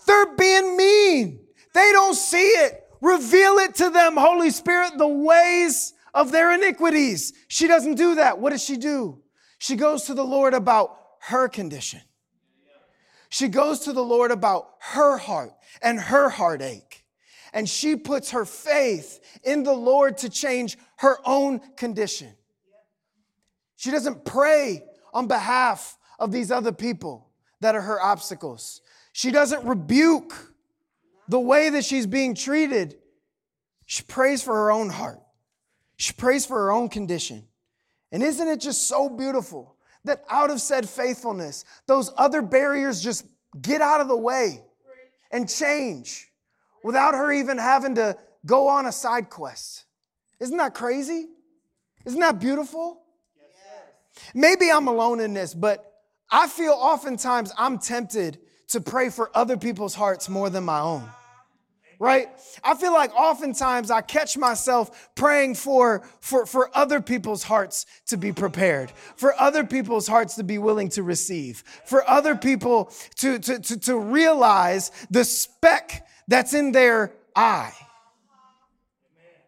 They're 0.06 0.34
being 0.36 0.76
mean. 0.76 1.40
They 1.74 1.92
don't 1.92 2.14
see 2.14 2.38
it. 2.38 2.85
Reveal 3.06 3.58
it 3.58 3.76
to 3.76 3.88
them, 3.88 4.16
Holy 4.16 4.50
Spirit, 4.50 4.98
the 4.98 5.06
ways 5.06 5.94
of 6.12 6.32
their 6.32 6.52
iniquities. 6.52 7.32
She 7.46 7.68
doesn't 7.68 7.94
do 7.94 8.16
that. 8.16 8.40
What 8.40 8.50
does 8.50 8.64
she 8.64 8.76
do? 8.76 9.22
She 9.58 9.76
goes 9.76 10.02
to 10.04 10.14
the 10.14 10.24
Lord 10.24 10.54
about 10.54 10.98
her 11.20 11.48
condition. 11.48 12.00
She 13.28 13.46
goes 13.46 13.80
to 13.80 13.92
the 13.92 14.02
Lord 14.02 14.32
about 14.32 14.70
her 14.80 15.18
heart 15.18 15.52
and 15.80 16.00
her 16.00 16.28
heartache. 16.28 17.04
And 17.52 17.68
she 17.68 17.94
puts 17.94 18.32
her 18.32 18.44
faith 18.44 19.20
in 19.44 19.62
the 19.62 19.72
Lord 19.72 20.18
to 20.18 20.28
change 20.28 20.76
her 20.96 21.18
own 21.24 21.60
condition. 21.76 22.34
She 23.76 23.92
doesn't 23.92 24.24
pray 24.24 24.82
on 25.14 25.28
behalf 25.28 25.96
of 26.18 26.32
these 26.32 26.50
other 26.50 26.72
people 26.72 27.30
that 27.60 27.76
are 27.76 27.82
her 27.82 28.02
obstacles. 28.02 28.80
She 29.12 29.30
doesn't 29.30 29.64
rebuke 29.64 30.55
the 31.28 31.40
way 31.40 31.70
that 31.70 31.84
she's 31.84 32.06
being 32.06 32.34
treated. 32.34 32.96
She 33.86 34.02
prays 34.02 34.42
for 34.42 34.54
her 34.54 34.72
own 34.72 34.90
heart. 34.90 35.20
She 35.96 36.12
prays 36.12 36.44
for 36.44 36.56
her 36.56 36.72
own 36.72 36.88
condition. 36.88 37.46
And 38.12 38.22
isn't 38.22 38.46
it 38.46 38.60
just 38.60 38.88
so 38.88 39.08
beautiful 39.08 39.76
that 40.04 40.24
out 40.30 40.50
of 40.50 40.60
said 40.60 40.88
faithfulness, 40.88 41.64
those 41.86 42.12
other 42.16 42.42
barriers 42.42 43.02
just 43.02 43.26
get 43.60 43.80
out 43.80 44.00
of 44.00 44.08
the 44.08 44.16
way 44.16 44.62
and 45.30 45.48
change 45.48 46.28
without 46.84 47.14
her 47.14 47.32
even 47.32 47.58
having 47.58 47.94
to 47.96 48.16
go 48.44 48.68
on 48.68 48.86
a 48.86 48.92
side 48.92 49.30
quest? 49.30 49.84
Isn't 50.38 50.56
that 50.58 50.74
crazy? 50.74 51.26
Isn't 52.04 52.20
that 52.20 52.38
beautiful? 52.38 53.02
Maybe 54.34 54.70
I'm 54.70 54.88
alone 54.88 55.20
in 55.20 55.34
this, 55.34 55.54
but 55.54 55.92
I 56.30 56.48
feel 56.48 56.72
oftentimes 56.72 57.52
I'm 57.56 57.78
tempted 57.78 58.38
to 58.68 58.80
pray 58.80 59.10
for 59.10 59.30
other 59.34 59.56
people's 59.56 59.94
hearts 59.94 60.28
more 60.28 60.50
than 60.50 60.64
my 60.64 60.80
own. 60.80 61.08
Right? 61.98 62.28
I 62.62 62.74
feel 62.74 62.92
like 62.92 63.14
oftentimes 63.14 63.90
I 63.90 64.02
catch 64.02 64.36
myself 64.36 65.08
praying 65.14 65.54
for, 65.54 66.06
for, 66.20 66.44
for 66.44 66.70
other 66.76 67.00
people's 67.00 67.42
hearts 67.42 67.86
to 68.08 68.18
be 68.18 68.32
prepared, 68.32 68.90
for 69.16 69.34
other 69.40 69.64
people's 69.64 70.06
hearts 70.06 70.34
to 70.34 70.44
be 70.44 70.58
willing 70.58 70.90
to 70.90 71.02
receive, 71.02 71.64
for 71.86 72.08
other 72.08 72.34
people 72.34 72.92
to, 73.16 73.38
to, 73.38 73.58
to, 73.60 73.80
to 73.80 73.98
realize 73.98 74.90
the 75.10 75.24
speck 75.24 76.06
that's 76.28 76.52
in 76.52 76.72
their 76.72 77.12
eye 77.34 77.72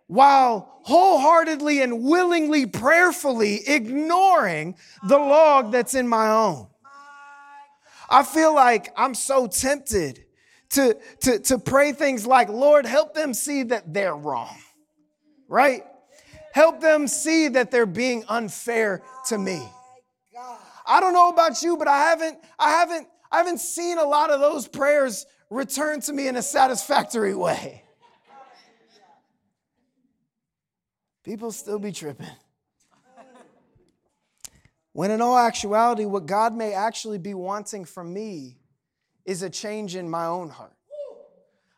while 0.08 0.80
wholeheartedly 0.82 1.82
and 1.82 2.02
willingly, 2.02 2.66
prayerfully 2.66 3.60
ignoring 3.68 4.74
the 5.06 5.18
log 5.18 5.70
that's 5.70 5.94
in 5.94 6.08
my 6.08 6.30
own. 6.30 6.66
I 8.08 8.22
feel 8.22 8.54
like 8.54 8.92
I'm 8.96 9.14
so 9.14 9.46
tempted 9.46 10.24
to, 10.70 10.96
to, 11.20 11.38
to 11.40 11.58
pray 11.58 11.92
things 11.92 12.26
like, 12.26 12.48
Lord, 12.48 12.86
help 12.86 13.14
them 13.14 13.34
see 13.34 13.64
that 13.64 13.92
they're 13.92 14.14
wrong, 14.14 14.56
right? 15.48 15.84
Help 16.52 16.80
them 16.80 17.06
see 17.06 17.48
that 17.48 17.70
they're 17.70 17.86
being 17.86 18.24
unfair 18.28 19.02
to 19.26 19.38
me. 19.38 19.62
Oh 20.36 20.58
I 20.86 21.00
don't 21.00 21.12
know 21.12 21.28
about 21.28 21.62
you, 21.62 21.76
but 21.76 21.88
I 21.88 21.98
haven't, 21.98 22.38
I 22.58 22.70
haven't, 22.70 23.08
I 23.30 23.38
haven't 23.38 23.58
seen 23.58 23.98
a 23.98 24.04
lot 24.04 24.30
of 24.30 24.40
those 24.40 24.66
prayers 24.66 25.26
return 25.50 26.00
to 26.02 26.12
me 26.12 26.28
in 26.28 26.36
a 26.36 26.42
satisfactory 26.42 27.34
way. 27.34 27.84
People 31.24 31.52
still 31.52 31.78
be 31.78 31.92
tripping. 31.92 32.26
When 34.92 35.10
in 35.10 35.20
all 35.20 35.38
actuality, 35.38 36.04
what 36.04 36.26
God 36.26 36.54
may 36.54 36.72
actually 36.72 37.18
be 37.18 37.34
wanting 37.34 37.84
from 37.84 38.12
me 38.12 38.58
is 39.24 39.42
a 39.42 39.50
change 39.50 39.94
in 39.94 40.08
my 40.08 40.26
own 40.26 40.48
heart, 40.48 40.76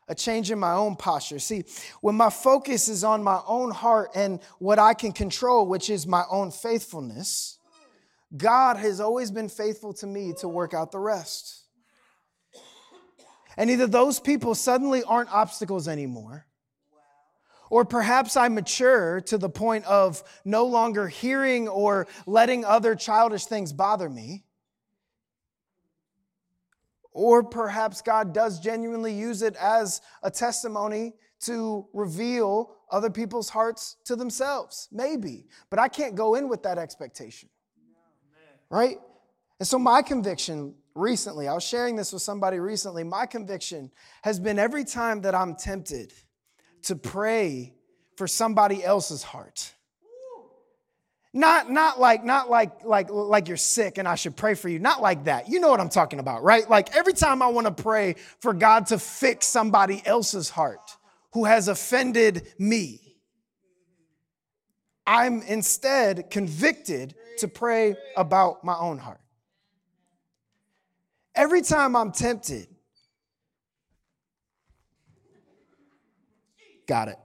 a 0.07 0.15
change 0.15 0.51
in 0.51 0.59
my 0.59 0.73
own 0.73 0.95
posture. 0.95 1.39
See, 1.39 1.65
when 1.99 2.15
my 2.15 2.29
focus 2.29 2.87
is 2.87 3.03
on 3.03 3.23
my 3.23 3.41
own 3.45 3.71
heart 3.71 4.11
and 4.15 4.39
what 4.59 4.79
I 4.79 4.93
can 4.93 5.11
control, 5.11 5.67
which 5.67 5.89
is 5.89 6.07
my 6.07 6.23
own 6.29 6.51
faithfulness, 6.51 7.57
God 8.35 8.77
has 8.77 9.01
always 9.01 9.29
been 9.29 9.49
faithful 9.49 9.93
to 9.95 10.07
me 10.07 10.33
to 10.39 10.47
work 10.47 10.73
out 10.73 10.91
the 10.91 10.99
rest. 10.99 11.65
And 13.57 13.69
either 13.69 13.87
those 13.87 14.19
people 14.19 14.55
suddenly 14.55 15.03
aren't 15.03 15.31
obstacles 15.33 15.87
anymore 15.87 16.45
or 17.71 17.85
perhaps 17.85 18.35
I 18.35 18.49
mature 18.49 19.21
to 19.21 19.37
the 19.37 19.49
point 19.49 19.85
of 19.85 20.21
no 20.43 20.65
longer 20.65 21.07
hearing 21.07 21.69
or 21.69 22.05
letting 22.27 22.65
other 22.65 22.95
childish 22.95 23.45
things 23.45 23.71
bother 23.71 24.09
me. 24.09 24.43
Or 27.13 27.43
perhaps 27.43 28.01
God 28.01 28.33
does 28.33 28.59
genuinely 28.59 29.13
use 29.13 29.41
it 29.41 29.55
as 29.55 30.01
a 30.21 30.29
testimony 30.29 31.13
to 31.45 31.87
reveal 31.93 32.75
other 32.91 33.09
people's 33.09 33.49
hearts 33.49 33.95
to 34.03 34.17
themselves. 34.17 34.89
Maybe. 34.91 35.47
But 35.69 35.79
I 35.79 35.87
can't 35.87 36.13
go 36.13 36.35
in 36.35 36.49
with 36.49 36.63
that 36.63 36.77
expectation. 36.77 37.47
Right? 38.69 38.97
And 39.59 39.67
so, 39.67 39.79
my 39.79 40.01
conviction 40.01 40.75
recently, 40.93 41.47
I 41.47 41.53
was 41.53 41.63
sharing 41.63 41.95
this 41.95 42.11
with 42.11 42.21
somebody 42.21 42.59
recently, 42.59 43.05
my 43.05 43.25
conviction 43.25 43.91
has 44.23 44.41
been 44.41 44.59
every 44.59 44.83
time 44.83 45.21
that 45.21 45.35
I'm 45.35 45.55
tempted 45.55 46.11
to 46.83 46.95
pray 46.95 47.73
for 48.15 48.27
somebody 48.27 48.83
else's 48.83 49.23
heart. 49.23 49.73
Not, 51.33 51.71
not 51.71 51.99
like, 51.99 52.25
not 52.25 52.49
like, 52.49 52.83
like, 52.83 53.09
like 53.09 53.47
you're 53.47 53.55
sick 53.55 53.97
and 53.97 54.07
I 54.07 54.15
should 54.15 54.35
pray 54.35 54.53
for 54.53 54.67
you. 54.67 54.79
Not 54.79 55.01
like 55.01 55.25
that. 55.25 55.47
You 55.47 55.61
know 55.61 55.69
what 55.69 55.79
I'm 55.79 55.89
talking 55.89 56.19
about, 56.19 56.43
right? 56.43 56.69
Like 56.69 56.93
every 56.95 57.13
time 57.13 57.41
I 57.41 57.47
want 57.47 57.67
to 57.67 57.83
pray 57.83 58.15
for 58.39 58.53
God 58.53 58.87
to 58.87 58.99
fix 58.99 59.45
somebody 59.45 60.01
else's 60.05 60.49
heart 60.49 60.97
who 61.33 61.45
has 61.45 61.69
offended 61.69 62.47
me, 62.59 62.99
I'm 65.07 65.41
instead 65.43 66.29
convicted 66.29 67.15
to 67.39 67.47
pray 67.47 67.95
about 68.17 68.63
my 68.65 68.75
own 68.77 68.97
heart. 68.97 69.21
Every 71.33 71.61
time 71.61 71.95
I'm 71.95 72.11
tempted 72.11 72.67
Got 76.91 77.07
it. 77.07 77.17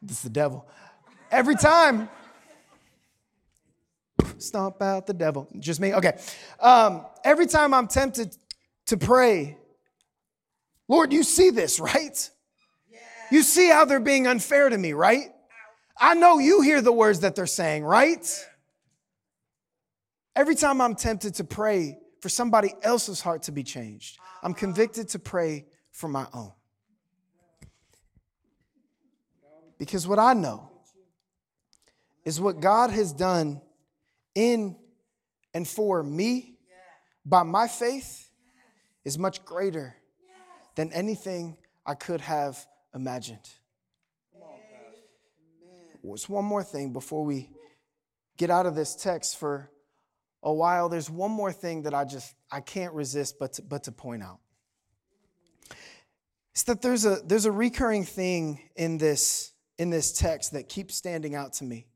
This 0.00 0.18
is 0.18 0.22
the 0.22 0.30
devil. 0.30 0.64
Every 1.28 1.56
time, 1.56 2.08
stomp 4.38 4.80
out 4.80 5.08
the 5.08 5.12
devil. 5.12 5.48
Just 5.58 5.80
me? 5.80 5.92
Okay. 5.92 6.16
Um, 6.60 7.04
every 7.24 7.48
time 7.48 7.74
I'm 7.74 7.88
tempted 7.88 8.36
to 8.86 8.96
pray, 8.96 9.58
Lord, 10.86 11.12
you 11.12 11.24
see 11.24 11.50
this, 11.50 11.80
right? 11.80 12.30
You 13.32 13.42
see 13.42 13.68
how 13.68 13.84
they're 13.86 13.98
being 13.98 14.28
unfair 14.28 14.68
to 14.68 14.78
me, 14.78 14.92
right? 14.92 15.30
I 16.00 16.14
know 16.14 16.38
you 16.38 16.60
hear 16.60 16.80
the 16.80 16.92
words 16.92 17.18
that 17.20 17.34
they're 17.34 17.46
saying, 17.46 17.82
right? 17.82 18.24
Every 20.36 20.54
time 20.54 20.80
I'm 20.80 20.94
tempted 20.94 21.34
to 21.34 21.42
pray 21.42 21.98
for 22.22 22.28
somebody 22.28 22.72
else's 22.82 23.20
heart 23.20 23.42
to 23.42 23.50
be 23.50 23.64
changed, 23.64 24.16
I'm 24.44 24.54
convicted 24.54 25.08
to 25.08 25.18
pray 25.18 25.66
for 25.90 26.06
my 26.06 26.28
own. 26.32 26.52
Because 29.78 30.06
what 30.06 30.18
I 30.18 30.34
know 30.34 30.70
is 32.24 32.40
what 32.40 32.60
God 32.60 32.90
has 32.90 33.12
done 33.12 33.62
in 34.34 34.76
and 35.54 35.66
for 35.66 36.02
me 36.02 36.58
by 37.24 37.42
my 37.42 37.68
faith 37.68 38.30
is 39.04 39.18
much 39.18 39.44
greater 39.44 39.96
than 40.74 40.92
anything 40.92 41.56
I 41.86 41.94
could 41.94 42.20
have 42.20 42.58
imagined. 42.94 43.48
There's 46.02 46.28
one 46.28 46.44
more 46.44 46.62
thing 46.62 46.92
before 46.92 47.24
we 47.24 47.50
get 48.36 48.50
out 48.50 48.66
of 48.66 48.74
this 48.74 48.94
text 48.94 49.38
for 49.38 49.70
a 50.42 50.52
while. 50.52 50.88
There's 50.88 51.10
one 51.10 51.30
more 51.30 51.52
thing 51.52 51.82
that 51.82 51.94
I 51.94 52.04
just 52.04 52.34
I 52.50 52.60
can't 52.60 52.94
resist 52.94 53.38
but 53.38 53.54
to, 53.54 53.62
but 53.62 53.84
to 53.84 53.92
point 53.92 54.22
out. 54.22 54.38
It's 56.52 56.62
that 56.64 56.82
there's 56.82 57.04
a 57.04 57.20
there's 57.24 57.44
a 57.44 57.52
recurring 57.52 58.04
thing 58.04 58.60
in 58.76 58.98
this 58.98 59.52
in 59.78 59.90
this 59.90 60.12
text 60.12 60.52
that 60.52 60.68
keeps 60.68 60.94
standing 60.94 61.34
out 61.34 61.52
to 61.54 61.64
me. 61.64 61.86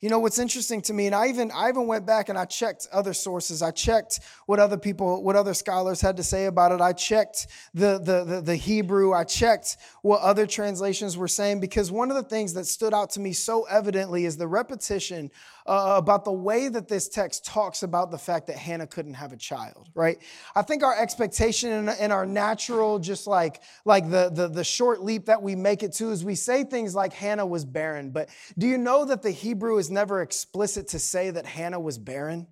You 0.00 0.08
know 0.08 0.18
what's 0.18 0.38
interesting 0.38 0.80
to 0.82 0.94
me, 0.94 1.04
and 1.04 1.14
I 1.14 1.28
even 1.28 1.50
I 1.50 1.68
even 1.68 1.86
went 1.86 2.06
back 2.06 2.30
and 2.30 2.38
I 2.38 2.46
checked 2.46 2.88
other 2.90 3.12
sources. 3.12 3.60
I 3.60 3.70
checked 3.70 4.20
what 4.46 4.58
other 4.58 4.78
people, 4.78 5.22
what 5.22 5.36
other 5.36 5.52
scholars 5.52 6.00
had 6.00 6.16
to 6.16 6.22
say 6.22 6.46
about 6.46 6.72
it. 6.72 6.80
I 6.80 6.94
checked 6.94 7.48
the 7.74 7.98
the 7.98 8.24
the, 8.24 8.40
the 8.40 8.56
Hebrew. 8.56 9.12
I 9.12 9.24
checked 9.24 9.76
what 10.00 10.22
other 10.22 10.46
translations 10.46 11.18
were 11.18 11.28
saying 11.28 11.60
because 11.60 11.92
one 11.92 12.10
of 12.10 12.16
the 12.16 12.22
things 12.22 12.54
that 12.54 12.64
stood 12.64 12.94
out 12.94 13.10
to 13.10 13.20
me 13.20 13.34
so 13.34 13.64
evidently 13.64 14.24
is 14.24 14.38
the 14.38 14.48
repetition 14.48 15.30
uh, 15.66 15.94
about 15.96 16.24
the 16.24 16.32
way 16.32 16.68
that 16.68 16.88
this 16.88 17.08
text 17.08 17.44
talks 17.44 17.82
about 17.82 18.10
the 18.10 18.18
fact 18.18 18.46
that 18.46 18.56
Hannah 18.56 18.86
couldn't 18.86 19.14
have 19.14 19.32
a 19.32 19.36
child, 19.36 19.88
right? 19.94 20.18
I 20.56 20.62
think 20.62 20.82
our 20.82 21.00
expectation 21.00 21.70
and, 21.70 21.90
and 21.90 22.12
our 22.12 22.26
natural, 22.26 22.98
just 22.98 23.26
like, 23.26 23.62
like 23.84 24.10
the, 24.10 24.30
the, 24.30 24.48
the 24.48 24.64
short 24.64 25.02
leap 25.02 25.26
that 25.26 25.40
we 25.42 25.54
make 25.54 25.82
it 25.82 25.92
to, 25.94 26.10
is 26.10 26.24
we 26.24 26.34
say 26.34 26.64
things 26.64 26.94
like 26.94 27.12
Hannah 27.12 27.46
was 27.46 27.64
barren. 27.64 28.10
But 28.10 28.30
do 28.58 28.66
you 28.66 28.78
know 28.78 29.04
that 29.04 29.22
the 29.22 29.30
Hebrew 29.30 29.78
is 29.78 29.89
never 29.90 30.22
explicit 30.22 30.88
to 30.88 30.98
say 30.98 31.30
that 31.30 31.46
Hannah 31.46 31.80
was 31.80 31.98
barren? 31.98 32.46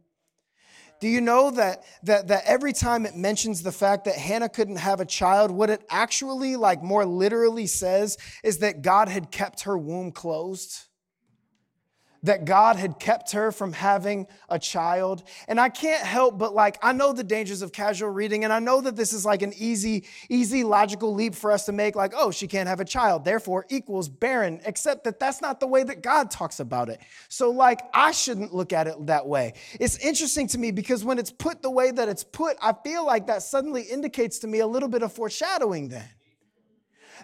Do 1.01 1.07
you 1.07 1.21
know 1.21 1.53
that, 1.53 1.85
that, 2.03 2.29
that 2.29 2.43
every 2.45 2.73
time 2.73 3.07
it 3.07 3.15
mentions 3.15 3.63
the 3.63 3.71
fact 3.71 4.07
that 4.07 4.17
Hannah 4.17 4.49
couldn't 4.49 4.77
have 4.77 5.01
a 5.01 5.05
child, 5.05 5.51
what 5.53 5.71
it 5.71 5.85
actually, 5.89 6.57
like 6.57 6.83
more 6.83 7.07
literally 7.07 7.67
says, 7.67 8.19
is 8.43 8.59
that 8.59 8.83
God 8.83 9.09
had 9.09 9.31
kept 9.31 9.63
her 9.63 9.79
womb 9.79 10.11
closed? 10.11 10.88
That 12.23 12.45
God 12.45 12.77
had 12.77 12.99
kept 12.99 13.33
her 13.33 13.53
from 13.53 13.73
having 13.73 14.27
a 14.49 14.59
child. 14.59 15.23
And 15.47 15.61
I 15.61 15.69
can't 15.69 16.05
help 16.05 16.39
but 16.39 16.55
like, 16.55 16.79
I 16.83 16.93
know 16.93 17.13
the 17.13 17.25
dangers 17.25 17.63
of 17.63 17.73
casual 17.73 18.11
reading, 18.11 18.45
and 18.45 18.53
I 18.53 18.59
know 18.59 18.81
that 18.81 18.97
this 18.97 19.13
is 19.13 19.25
like 19.25 19.43
an 19.43 19.53
easy, 19.57 20.05
easy 20.29 20.65
logical 20.65 21.15
leap 21.15 21.35
for 21.35 21.53
us 21.53 21.67
to 21.67 21.73
make, 21.73 21.97
like, 21.97 22.13
oh, 22.17 22.31
she 22.31 22.47
can't 22.47 22.69
have 22.69 22.81
a 22.81 22.85
child, 22.85 23.25
therefore 23.25 23.67
equals 23.69 24.09
barren, 24.09 24.61
except 24.65 25.05
that 25.05 25.19
that's 25.19 25.41
not 25.41 25.61
the 25.61 25.67
way 25.67 25.83
that 25.83 26.03
God 26.03 26.31
talks 26.31 26.61
about 26.61 26.89
it. 26.89 27.01
So, 27.29 27.51
like, 27.51 27.83
I 27.95 28.13
shouldn't 28.13 28.55
look 28.55 28.73
at 28.73 28.87
it 28.87 29.07
that 29.07 29.27
way. 29.27 29.55
It's 29.81 29.99
interesting 29.99 30.47
to 30.49 30.59
me 30.59 30.71
because 30.71 31.05
when 31.05 31.19
it's 31.19 31.31
put 31.31 31.63
the 31.63 31.71
way 31.71 31.91
that 31.91 32.09
it's 32.09 32.25
put, 32.25 32.57
I 32.63 32.75
feel 32.85 33.07
like 33.07 33.27
that 33.27 33.43
suddenly 33.43 33.83
indicates 33.83 34.39
to 34.41 34.47
me 34.47 34.61
a 34.61 34.67
little 34.67 34.89
bit 34.89 35.03
of 35.03 35.13
foreshadowing 35.13 35.89
then 35.89 36.09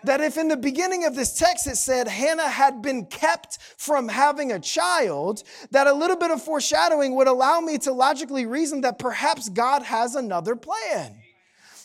that 0.07 0.21
if 0.21 0.37
in 0.37 0.49
the 0.49 0.57
beginning 0.57 1.05
of 1.05 1.15
this 1.15 1.37
text 1.37 1.67
it 1.67 1.77
said 1.77 2.09
Hannah 2.09 2.49
had 2.49 2.83
been 2.83 3.07
kept 3.07 3.59
from 3.77 4.09
having 4.09 4.53
a 4.53 4.61
child, 4.61 5.43
that 5.71 5.87
a 5.87 5.93
little 5.93 6.17
bit 6.17 6.31
of 6.31 6.43
foreshadowing 6.43 7.15
would 7.17 7.29
allow 7.29 7.61
me 7.61 7.79
to 7.79 7.93
logically 7.93 8.47
reason 8.47 8.83
that 8.83 8.99
perhaps 8.99 9.49
God 9.49 9.83
has 9.83 10.15
another 10.15 10.57
plan 10.57 11.24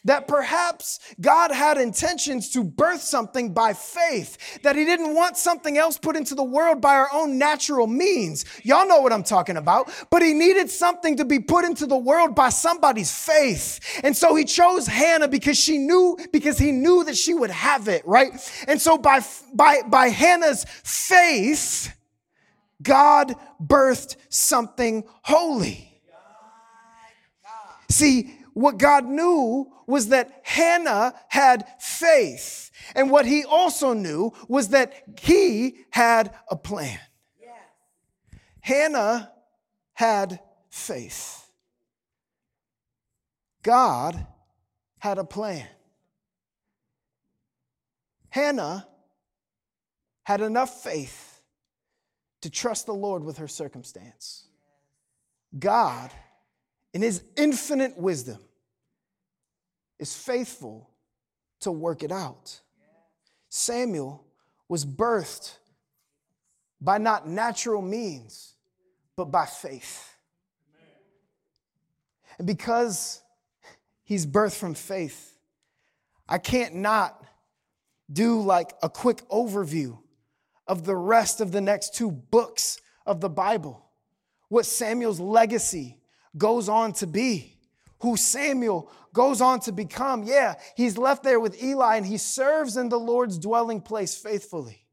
that 0.09 0.27
perhaps 0.27 0.99
God 1.21 1.51
had 1.51 1.77
intentions 1.77 2.49
to 2.49 2.63
birth 2.63 2.99
something 2.99 3.53
by 3.53 3.73
faith, 3.73 4.59
that 4.63 4.75
He 4.75 4.83
didn't 4.83 5.13
want 5.13 5.37
something 5.37 5.77
else 5.77 5.99
put 5.99 6.15
into 6.15 6.33
the 6.33 6.43
world 6.43 6.81
by 6.81 6.95
our 6.95 7.09
own 7.13 7.37
natural 7.37 7.85
means. 7.85 8.43
Y'all 8.63 8.87
know 8.87 9.01
what 9.01 9.13
I'm 9.13 9.21
talking 9.21 9.55
about. 9.55 9.91
But 10.09 10.23
He 10.23 10.33
needed 10.33 10.71
something 10.71 11.17
to 11.17 11.25
be 11.25 11.37
put 11.37 11.63
into 11.63 11.85
the 11.85 11.95
world 11.95 12.33
by 12.33 12.49
somebody's 12.49 13.13
faith. 13.15 13.79
And 14.03 14.17
so 14.17 14.33
He 14.33 14.45
chose 14.45 14.87
Hannah 14.87 15.27
because 15.27 15.59
she 15.59 15.77
knew, 15.77 16.17
because 16.33 16.57
He 16.57 16.71
knew 16.71 17.03
that 17.03 17.15
she 17.15 17.35
would 17.35 17.51
have 17.51 17.87
it, 17.87 18.01
right? 18.07 18.31
And 18.67 18.81
so 18.81 18.97
by, 18.97 19.23
by, 19.53 19.83
by 19.85 20.07
Hannah's 20.07 20.65
faith, 20.83 21.95
God 22.81 23.35
birthed 23.63 24.15
something 24.29 25.03
holy. 25.21 25.85
See, 27.91 28.38
what 28.59 28.77
God 28.77 29.05
knew 29.05 29.71
was 29.87 30.09
that 30.09 30.41
Hannah 30.43 31.13
had 31.29 31.65
faith. 31.79 32.71
And 32.93 33.09
what 33.09 33.25
he 33.25 33.45
also 33.45 33.93
knew 33.93 34.33
was 34.47 34.69
that 34.69 34.93
he 35.21 35.77
had 35.91 36.33
a 36.49 36.57
plan. 36.57 36.99
Yes. 37.39 37.55
Hannah 38.59 39.31
had 39.93 40.39
faith. 40.69 41.49
God 43.63 44.27
had 44.99 45.17
a 45.17 45.23
plan. 45.23 45.67
Hannah 48.29 48.87
had 50.23 50.41
enough 50.41 50.83
faith 50.83 51.41
to 52.41 52.49
trust 52.49 52.87
the 52.87 52.93
Lord 52.93 53.23
with 53.23 53.37
her 53.37 53.47
circumstance. 53.47 54.47
God, 55.57 56.11
in 56.93 57.01
his 57.01 57.23
infinite 57.37 57.97
wisdom, 57.97 58.39
is 59.99 60.15
faithful 60.15 60.89
to 61.61 61.71
work 61.71 62.03
it 62.03 62.11
out. 62.11 62.61
Samuel 63.49 64.25
was 64.67 64.85
birthed 64.85 65.57
by 66.79 66.97
not 66.97 67.27
natural 67.27 67.81
means, 67.81 68.53
but 69.15 69.25
by 69.25 69.45
faith. 69.45 70.15
And 72.37 72.47
because 72.47 73.21
he's 74.03 74.25
birthed 74.25 74.55
from 74.55 74.73
faith, 74.73 75.37
I 76.27 76.37
can't 76.37 76.75
not 76.75 77.21
do 78.11 78.41
like 78.41 78.73
a 78.81 78.89
quick 78.89 79.27
overview 79.29 79.97
of 80.67 80.85
the 80.85 80.95
rest 80.95 81.41
of 81.41 81.51
the 81.51 81.61
next 81.61 81.95
two 81.95 82.11
books 82.11 82.79
of 83.05 83.19
the 83.19 83.29
Bible, 83.29 83.85
what 84.47 84.65
Samuel's 84.65 85.19
legacy 85.19 85.97
goes 86.37 86.69
on 86.69 86.93
to 86.93 87.07
be 87.07 87.58
who 88.01 88.17
Samuel 88.17 88.91
goes 89.13 89.41
on 89.41 89.59
to 89.61 89.71
become. 89.71 90.23
Yeah, 90.23 90.55
he's 90.75 90.97
left 90.97 91.23
there 91.23 91.39
with 91.39 91.61
Eli 91.61 91.97
and 91.97 92.05
he 92.05 92.17
serves 92.17 92.77
in 92.77 92.89
the 92.89 92.99
Lord's 92.99 93.37
dwelling 93.37 93.81
place 93.81 94.15
faithfully. 94.15 94.85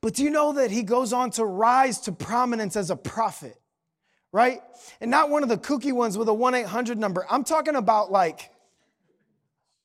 But 0.00 0.14
do 0.14 0.24
you 0.24 0.30
know 0.30 0.54
that 0.54 0.70
he 0.70 0.82
goes 0.82 1.12
on 1.12 1.30
to 1.32 1.44
rise 1.44 2.00
to 2.02 2.12
prominence 2.12 2.76
as 2.76 2.90
a 2.90 2.96
prophet, 2.96 3.60
right? 4.32 4.60
And 5.00 5.10
not 5.10 5.30
one 5.30 5.42
of 5.42 5.48
the 5.48 5.58
kooky 5.58 5.92
ones 5.92 6.16
with 6.16 6.28
a 6.28 6.34
1 6.34 6.54
800 6.54 6.98
number. 6.98 7.26
I'm 7.30 7.44
talking 7.44 7.76
about 7.76 8.10
like, 8.10 8.50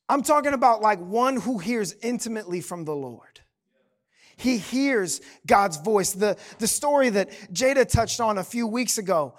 I'm 0.07 0.21
talking 0.21 0.53
about 0.53 0.81
like 0.81 0.99
one 0.99 1.37
who 1.37 1.57
hears 1.57 1.93
intimately 2.01 2.61
from 2.61 2.85
the 2.85 2.95
Lord. 2.95 3.41
He 4.37 4.57
hears 4.57 5.21
God's 5.47 5.77
voice. 5.77 6.11
The, 6.11 6.37
the 6.59 6.67
story 6.67 7.09
that 7.09 7.29
Jada 7.53 7.87
touched 7.87 8.19
on 8.19 8.37
a 8.37 8.43
few 8.43 8.67
weeks 8.67 8.97
ago 8.97 9.35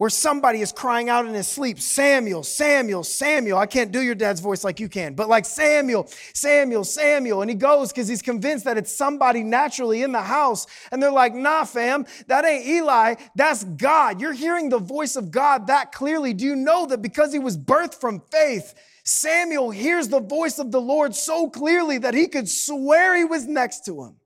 where 0.00 0.08
somebody 0.08 0.62
is 0.62 0.72
crying 0.72 1.10
out 1.10 1.26
in 1.26 1.34
his 1.34 1.46
sleep, 1.46 1.78
Samuel, 1.78 2.42
Samuel, 2.42 3.04
Samuel. 3.04 3.58
I 3.58 3.66
can't 3.66 3.92
do 3.92 4.00
your 4.00 4.14
dad's 4.14 4.40
voice 4.40 4.64
like 4.64 4.80
you 4.80 4.88
can, 4.88 5.12
but 5.12 5.28
like 5.28 5.44
Samuel, 5.44 6.08
Samuel, 6.32 6.84
Samuel. 6.84 7.42
And 7.42 7.50
he 7.50 7.54
goes 7.54 7.92
because 7.92 8.08
he's 8.08 8.22
convinced 8.22 8.64
that 8.64 8.78
it's 8.78 8.96
somebody 8.96 9.42
naturally 9.42 10.02
in 10.02 10.12
the 10.12 10.22
house. 10.22 10.66
And 10.90 11.02
they're 11.02 11.12
like, 11.12 11.34
nah, 11.34 11.64
fam, 11.64 12.06
that 12.28 12.46
ain't 12.46 12.66
Eli, 12.66 13.16
that's 13.34 13.64
God. 13.64 14.22
You're 14.22 14.32
hearing 14.32 14.70
the 14.70 14.78
voice 14.78 15.16
of 15.16 15.30
God 15.30 15.66
that 15.66 15.92
clearly. 15.92 16.32
Do 16.32 16.46
you 16.46 16.56
know 16.56 16.86
that 16.86 17.02
because 17.02 17.30
he 17.30 17.38
was 17.38 17.58
birthed 17.58 18.00
from 18.00 18.22
faith, 18.32 18.72
Samuel 19.04 19.70
hears 19.70 20.08
the 20.08 20.20
voice 20.20 20.58
of 20.58 20.72
the 20.72 20.80
Lord 20.80 21.14
so 21.14 21.50
clearly 21.50 21.98
that 21.98 22.14
he 22.14 22.26
could 22.26 22.48
swear 22.48 23.18
he 23.18 23.26
was 23.26 23.46
next 23.46 23.84
to 23.84 24.02
him? 24.02 24.19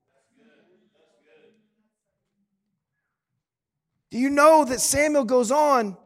Do 4.14 4.20
you 4.20 4.30
know 4.30 4.64
that 4.64 4.80
Samuel 4.80 5.24
goes 5.24 5.50
on 5.50 5.96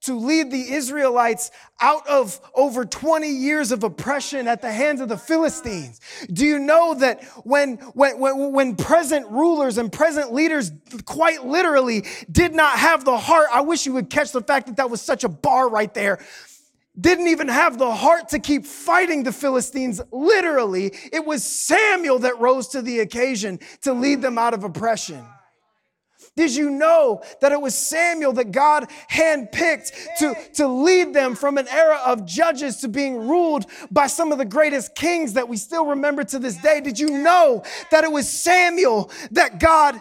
to 0.00 0.18
lead 0.18 0.50
the 0.50 0.72
Israelites 0.72 1.52
out 1.80 2.04
of 2.08 2.40
over 2.52 2.84
20 2.84 3.28
years 3.28 3.70
of 3.70 3.84
oppression 3.84 4.48
at 4.48 4.60
the 4.60 4.72
hands 4.72 5.00
of 5.00 5.08
the 5.08 5.16
Philistines? 5.16 6.00
Do 6.32 6.44
you 6.44 6.58
know 6.58 6.94
that 6.94 7.22
when, 7.44 7.76
when, 7.94 8.18
when, 8.18 8.52
when 8.52 8.74
present 8.74 9.30
rulers 9.30 9.78
and 9.78 9.92
present 9.92 10.32
leaders 10.32 10.72
quite 11.04 11.46
literally 11.46 12.02
did 12.28 12.56
not 12.56 12.76
have 12.76 13.04
the 13.04 13.16
heart? 13.16 13.46
I 13.52 13.60
wish 13.60 13.86
you 13.86 13.92
would 13.92 14.10
catch 14.10 14.32
the 14.32 14.42
fact 14.42 14.66
that 14.66 14.78
that 14.78 14.90
was 14.90 15.00
such 15.00 15.22
a 15.22 15.28
bar 15.28 15.68
right 15.68 15.94
there 15.94 16.18
didn't 17.00 17.28
even 17.28 17.46
have 17.46 17.78
the 17.78 17.94
heart 17.94 18.30
to 18.30 18.40
keep 18.40 18.66
fighting 18.66 19.22
the 19.22 19.32
Philistines 19.32 20.00
literally. 20.10 20.92
It 21.12 21.24
was 21.24 21.44
Samuel 21.44 22.18
that 22.20 22.40
rose 22.40 22.66
to 22.70 22.82
the 22.82 22.98
occasion 22.98 23.60
to 23.82 23.92
lead 23.92 24.22
them 24.22 24.38
out 24.38 24.54
of 24.54 24.64
oppression. 24.64 25.24
Did 26.36 26.54
you 26.56 26.68
know 26.68 27.22
that 27.40 27.52
it 27.52 27.60
was 27.60 27.76
Samuel 27.76 28.32
that 28.32 28.50
God 28.50 28.90
handpicked 29.10 29.92
to, 30.18 30.34
to 30.54 30.66
lead 30.66 31.14
them 31.14 31.36
from 31.36 31.58
an 31.58 31.68
era 31.68 32.00
of 32.04 32.26
judges 32.26 32.78
to 32.78 32.88
being 32.88 33.28
ruled 33.28 33.66
by 33.90 34.08
some 34.08 34.32
of 34.32 34.38
the 34.38 34.44
greatest 34.44 34.96
kings 34.96 35.34
that 35.34 35.48
we 35.48 35.56
still 35.56 35.86
remember 35.86 36.24
to 36.24 36.40
this 36.40 36.56
day? 36.56 36.80
Did 36.80 36.98
you 36.98 37.10
know 37.10 37.62
that 37.92 38.02
it 38.02 38.10
was 38.10 38.28
Samuel 38.28 39.12
that 39.30 39.60
God 39.60 40.00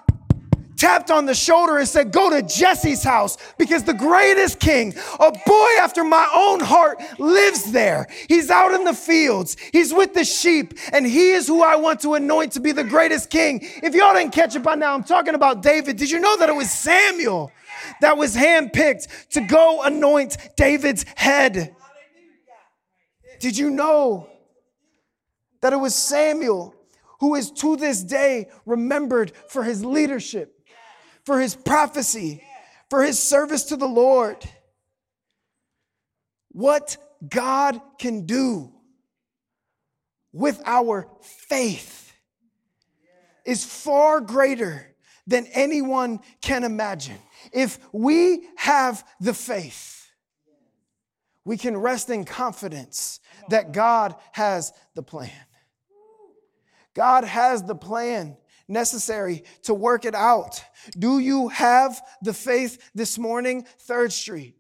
tapped 0.84 1.10
on 1.10 1.26
the 1.26 1.34
shoulder 1.34 1.78
and 1.78 1.88
said, 1.88 2.12
Go 2.12 2.30
to 2.30 2.42
Jesse's 2.42 3.04
house 3.04 3.38
because 3.58 3.84
the 3.84 3.94
greatest 3.94 4.60
king, 4.60 4.94
a 5.18 5.32
boy 5.32 5.70
after 5.80 6.04
my 6.04 6.30
own 6.36 6.60
heart, 6.60 7.02
lives 7.20 7.72
there. 7.72 8.06
He's 8.28 8.50
out 8.50 8.74
in 8.74 8.84
the 8.84 8.94
fields, 8.94 9.56
he's 9.72 9.94
with 9.94 10.14
the 10.14 10.26
sheep, 10.26 10.74
and 10.92 11.06
he 11.06 11.32
is 11.32 11.48
who 11.48 11.64
I 11.64 11.78
want 11.78 12.02
to 12.02 12.16
anoint 12.16 12.52
to 12.54 12.60
be 12.60 12.74
the 12.74 12.84
greatest 12.84 13.30
king. 13.30 13.62
If 13.62 13.96
y'all 13.96 14.14
didn't 14.14 14.34
catch 14.34 14.58
it 14.58 14.64
by 14.64 14.76
now, 14.76 14.94
I'm 14.94 15.06
talking 15.06 15.36
about 15.36 15.62
David. 15.62 15.96
Did 15.96 16.12
you 16.12 16.20
know 16.20 16.38
that 16.38 16.50
it 16.50 16.56
was 16.56 16.70
Samuel 16.70 17.50
that 18.02 18.18
was 18.18 18.36
handpicked 18.36 19.30
to 19.30 19.42
go 19.42 19.84
anoint 19.84 20.38
David's 20.58 21.06
head? 21.16 21.74
Did 23.40 23.58
you 23.58 23.70
know 23.70 24.28
that 25.62 25.72
it 25.72 25.78
was 25.78 25.96
Samuel 25.96 26.76
who 27.22 27.36
is 27.36 27.52
to 27.52 27.78
this 27.78 28.04
day 28.04 28.50
remembered 28.66 29.32
for 29.48 29.64
his 29.64 29.86
leadership? 29.86 30.53
For 31.26 31.40
his 31.40 31.56
prophecy, 31.56 32.44
for 32.90 33.04
his 33.04 33.20
service 33.20 33.64
to 33.66 33.78
the 33.78 33.88
Lord. 33.88 34.38
What 36.50 36.98
God 37.28 37.82
can 37.98 38.26
do 38.26 38.72
with 40.32 40.62
our 40.66 41.08
faith 41.22 42.14
is 43.46 43.64
far 43.64 44.22
greater 44.22 44.88
than 45.26 45.46
anyone 45.48 46.20
can 46.42 46.64
imagine. 46.64 47.18
If 47.52 47.80
we 47.92 48.48
have 48.56 49.06
the 49.20 49.34
faith, 49.34 50.12
we 51.46 51.58
can 51.58 51.78
rest 51.78 52.10
in 52.10 52.26
confidence 52.26 53.20
that 53.50 53.72
God 53.72 54.16
has 54.32 54.74
the 54.96 55.04
plan. 55.04 55.32
God 56.94 57.24
has 57.24 57.64
the 57.64 57.76
plan 57.76 58.38
necessary 58.74 59.44
to 59.64 59.74
work 59.74 60.04
it 60.04 60.16
out. 60.16 60.64
Do 60.98 61.20
you 61.20 61.48
have 61.50 62.02
the 62.22 62.34
faith 62.34 62.92
this 62.94 63.18
morning? 63.18 63.66
Third 63.80 64.12
Street. 64.12 64.56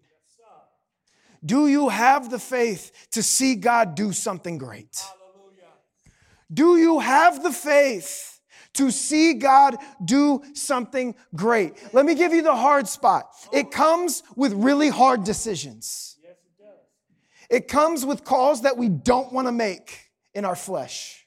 Do 1.45 1.67
you 1.67 1.89
have 1.89 2.29
the 2.29 2.39
faith 2.39 3.09
to 3.11 3.21
see 3.21 3.55
God 3.55 3.95
do 3.95 4.13
something 4.13 4.57
great? 4.57 5.03
Do 6.53 6.77
you 6.77 6.99
have 6.99 7.43
the 7.43 7.51
faith 7.51 8.39
to 8.75 8.91
see 8.91 9.33
God 9.33 9.77
do 10.03 10.41
something 10.53 11.15
great? 11.35 11.73
Let 11.93 12.05
me 12.05 12.15
give 12.15 12.33
you 12.33 12.43
the 12.43 12.55
hard 12.55 12.87
spot. 12.87 13.33
It 13.51 13.71
comes 13.71 14.23
with 14.35 14.53
really 14.53 14.89
hard 14.89 15.23
decisions. 15.23 16.17
It 17.49 17.67
comes 17.67 18.05
with 18.05 18.23
calls 18.23 18.61
that 18.61 18.77
we 18.77 18.87
don't 18.89 19.33
want 19.33 19.47
to 19.47 19.51
make 19.51 20.11
in 20.33 20.45
our 20.45 20.55
flesh. 20.55 21.22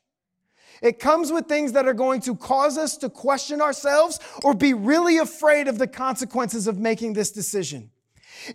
It 0.86 1.00
comes 1.00 1.32
with 1.32 1.46
things 1.46 1.72
that 1.72 1.88
are 1.88 1.94
going 1.94 2.20
to 2.22 2.36
cause 2.36 2.78
us 2.78 2.96
to 2.98 3.10
question 3.10 3.60
ourselves 3.60 4.20
or 4.44 4.54
be 4.54 4.72
really 4.72 5.18
afraid 5.18 5.66
of 5.66 5.78
the 5.78 5.88
consequences 5.88 6.68
of 6.68 6.78
making 6.78 7.14
this 7.14 7.32
decision. 7.32 7.90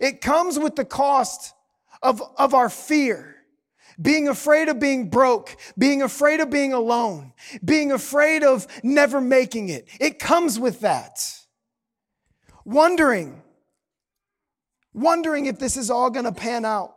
It 0.00 0.22
comes 0.22 0.58
with 0.58 0.74
the 0.74 0.86
cost 0.86 1.52
of, 2.02 2.22
of 2.38 2.54
our 2.54 2.70
fear, 2.70 3.36
being 4.00 4.28
afraid 4.28 4.70
of 4.70 4.80
being 4.80 5.10
broke, 5.10 5.54
being 5.76 6.00
afraid 6.00 6.40
of 6.40 6.48
being 6.48 6.72
alone, 6.72 7.34
being 7.62 7.92
afraid 7.92 8.42
of 8.42 8.66
never 8.82 9.20
making 9.20 9.68
it. 9.68 9.86
It 10.00 10.18
comes 10.18 10.58
with 10.58 10.80
that. 10.80 11.18
Wondering, 12.64 13.42
wondering 14.94 15.46
if 15.46 15.58
this 15.58 15.76
is 15.76 15.90
all 15.90 16.08
going 16.08 16.24
to 16.24 16.32
pan 16.32 16.64
out. 16.64 16.96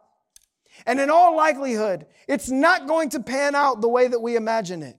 And 0.86 0.99
in 0.99 1.09
all 1.09 1.36
likelihood, 1.36 2.05
it's 2.27 2.49
not 2.49 2.88
going 2.88 3.09
to 3.09 3.19
pan 3.19 3.53
out 3.53 3.81
the 3.81 3.89
way 3.89 4.07
that 4.07 4.19
we 4.19 4.38
imagine 4.38 4.81
it. 4.81 4.97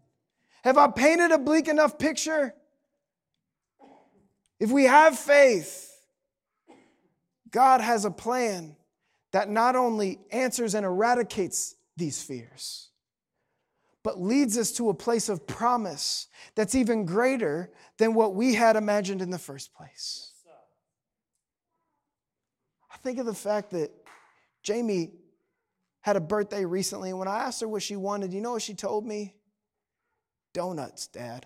Have 0.67 0.79
I 0.79 0.89
painted 0.89 1.31
a 1.31 1.39
bleak 1.39 1.69
enough 1.69 1.97
picture? 1.97 2.53
If 4.59 4.73
we 4.73 4.83
have 4.83 5.17
faith, 5.17 5.97
God 7.53 7.81
has 7.81 8.05
a 8.05 8.11
plan 8.11 8.75
that 9.31 9.49
not 9.49 9.77
only 9.77 10.19
answers 10.33 10.75
and 10.75 10.85
eradicates 10.85 11.77
these 11.97 12.21
fears, 12.21 12.91
but 14.03 14.21
leads 14.21 14.59
us 14.59 14.73
to 14.73 14.89
a 14.89 14.95
place 14.95 15.29
of 15.29 15.47
promise 15.47 16.27
that's 16.57 16.75
even 16.75 17.05
greater 17.05 17.71
than 17.99 18.15
what 18.15 18.35
we 18.35 18.55
had 18.55 18.75
imagined 18.75 19.23
in 19.23 19.31
the 19.31 19.39
first 19.39 19.73
place. 19.73 20.33
I 22.93 22.97
think 22.97 23.21
of 23.21 23.27
the 23.27 23.35
fact 23.35 23.71
that 23.71 23.93
Jamie 24.65 25.13
had 26.01 26.17
a 26.17 26.21
birthday 26.21 26.65
recently, 26.65 27.11
and 27.11 27.21
when 27.21 27.29
I 27.29 27.45
asked 27.45 27.61
her 27.61 27.69
what 27.69 27.85
she 27.85 27.95
wanted, 27.95 28.33
you 28.33 28.41
know 28.41 28.51
what 28.51 28.63
she 28.63 28.75
told 28.75 29.07
me? 29.07 29.37
Donuts, 30.57 31.07
Dad. 31.09 31.45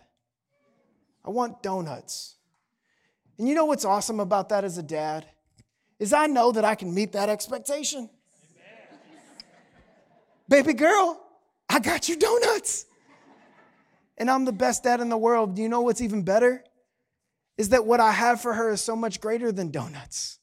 I 1.25 1.31
want 1.31 1.65
donuts. 1.65 2.37
And 3.37 3.49
you 3.49 3.57
know 3.57 3.65
what's 3.65 3.85
awesome 3.85 4.21
about 4.21 4.51
that 4.51 4.63
as 4.63 4.79
a 4.79 4.85
dad? 4.85 5.27
Is 5.99 6.13
I 6.13 6.29
know 6.29 6.53
that 6.53 6.65
I 6.65 6.77
can 6.77 6.95
meet 6.95 7.11
that 7.15 7.29
expectation. 7.29 8.09
Baby 10.49 10.75
girl, 10.75 11.21
I 11.69 11.81
got 11.81 12.09
you 12.09 12.15
donuts. 12.15 12.87
And 14.17 14.31
I'm 14.31 14.45
the 14.45 14.53
best 14.53 14.85
dad 14.85 15.01
in 15.01 15.09
the 15.09 15.19
world. 15.19 15.57
Do 15.57 15.63
you 15.63 15.69
know 15.69 15.81
what's 15.81 16.01
even 16.01 16.23
better? 16.23 16.63
Is 17.59 17.71
that 17.71 17.85
what 17.85 17.99
I 17.99 18.13
have 18.13 18.41
for 18.41 18.53
her 18.53 18.71
is 18.71 18.81
so 18.81 18.95
much 18.95 19.21
greater 19.21 19.51
than 19.51 19.73
donuts. 19.73 20.39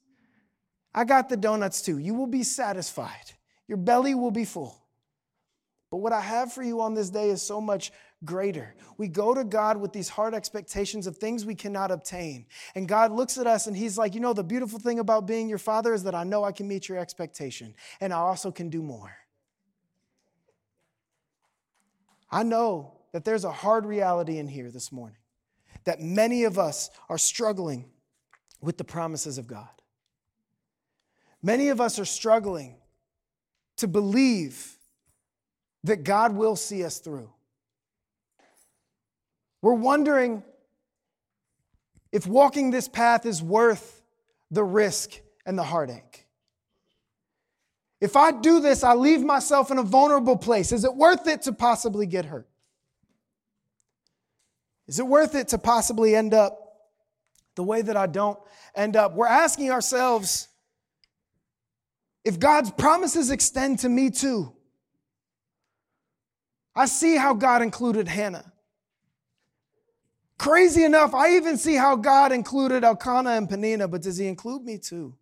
I 0.93 1.05
got 1.05 1.29
the 1.29 1.37
donuts 1.37 1.81
too. 1.81 1.99
You 1.99 2.15
will 2.15 2.27
be 2.27 2.43
satisfied, 2.43 3.31
your 3.65 3.77
belly 3.77 4.13
will 4.13 4.31
be 4.31 4.43
full. 4.43 4.83
But 5.89 5.97
what 5.97 6.11
I 6.11 6.19
have 6.19 6.51
for 6.51 6.63
you 6.63 6.81
on 6.81 6.95
this 6.95 7.09
day 7.09 7.29
is 7.29 7.41
so 7.41 7.61
much 7.61 7.93
greater. 8.25 8.75
We 8.97 9.07
go 9.07 9.33
to 9.33 9.43
God 9.43 9.77
with 9.77 9.93
these 9.93 10.09
hard 10.09 10.33
expectations 10.33 11.07
of 11.07 11.17
things 11.17 11.45
we 11.45 11.55
cannot 11.55 11.91
obtain. 11.91 12.47
And 12.75 12.87
God 12.87 13.11
looks 13.11 13.37
at 13.37 13.47
us 13.47 13.67
and 13.67 13.77
He's 13.77 13.97
like, 13.97 14.15
You 14.15 14.19
know, 14.19 14.33
the 14.33 14.43
beautiful 14.43 14.79
thing 14.79 14.99
about 14.99 15.27
being 15.27 15.49
your 15.49 15.57
father 15.57 15.93
is 15.93 16.03
that 16.03 16.15
I 16.15 16.23
know 16.23 16.43
I 16.43 16.51
can 16.51 16.67
meet 16.67 16.89
your 16.89 16.97
expectation 16.97 17.75
and 18.01 18.13
I 18.13 18.17
also 18.17 18.51
can 18.51 18.69
do 18.69 18.81
more. 18.81 19.15
I 22.29 22.43
know 22.43 22.93
that 23.13 23.23
there's 23.23 23.45
a 23.45 23.51
hard 23.51 23.85
reality 23.85 24.37
in 24.37 24.47
here 24.47 24.69
this 24.69 24.91
morning 24.91 25.17
that 25.85 26.01
many 26.01 26.43
of 26.43 26.59
us 26.59 26.89
are 27.07 27.17
struggling 27.17 27.85
with 28.59 28.77
the 28.77 28.83
promises 28.83 29.37
of 29.37 29.47
God. 29.47 29.69
Many 31.41 31.69
of 31.69 31.79
us 31.79 31.97
are 31.99 32.05
struggling 32.05 32.75
to 33.77 33.87
believe 33.87 34.77
that 35.83 36.03
God 36.03 36.35
will 36.35 36.55
see 36.55 36.83
us 36.83 36.99
through. 36.99 37.31
We're 39.61 39.73
wondering 39.73 40.43
if 42.11 42.25
walking 42.27 42.71
this 42.71 42.87
path 42.87 43.25
is 43.25 43.41
worth 43.41 44.01
the 44.51 44.63
risk 44.63 45.19
and 45.45 45.57
the 45.57 45.63
heartache. 45.63 46.25
If 47.99 48.15
I 48.15 48.31
do 48.31 48.59
this, 48.59 48.83
I 48.83 48.93
leave 48.93 49.21
myself 49.21 49.71
in 49.71 49.79
a 49.79 49.83
vulnerable 49.83 50.37
place. 50.37 50.71
Is 50.71 50.83
it 50.83 50.95
worth 50.95 51.27
it 51.27 51.43
to 51.43 51.53
possibly 51.53 52.05
get 52.05 52.25
hurt? 52.25 52.47
Is 54.87 54.99
it 54.99 55.07
worth 55.07 55.35
it 55.35 55.49
to 55.49 55.57
possibly 55.57 56.15
end 56.15 56.33
up 56.33 56.59
the 57.55 57.63
way 57.63 57.81
that 57.81 57.97
I 57.97 58.05
don't 58.05 58.39
end 58.75 58.95
up? 58.95 59.15
We're 59.15 59.27
asking 59.27 59.71
ourselves 59.71 60.47
if 62.23 62.39
God's 62.39 62.71
promises 62.71 63.31
extend 63.31 63.79
to 63.79 63.89
me 63.89 64.11
too. 64.11 64.53
I 66.75 66.85
see 66.85 67.17
how 67.17 67.33
God 67.33 67.61
included 67.63 68.07
Hannah. 68.07 68.53
Crazy 70.37 70.83
enough, 70.83 71.15
I 71.15 71.35
even 71.35 71.57
see 71.57 71.75
how 71.75 71.95
God 71.95 72.31
included 72.31 72.83
Elkanah 72.83 73.31
and 73.31 73.49
Peninnah, 73.49 73.87
but 73.87 74.03
does 74.03 74.17
he 74.17 74.27
include 74.27 74.63
me 74.63 74.77
too? 74.77 75.15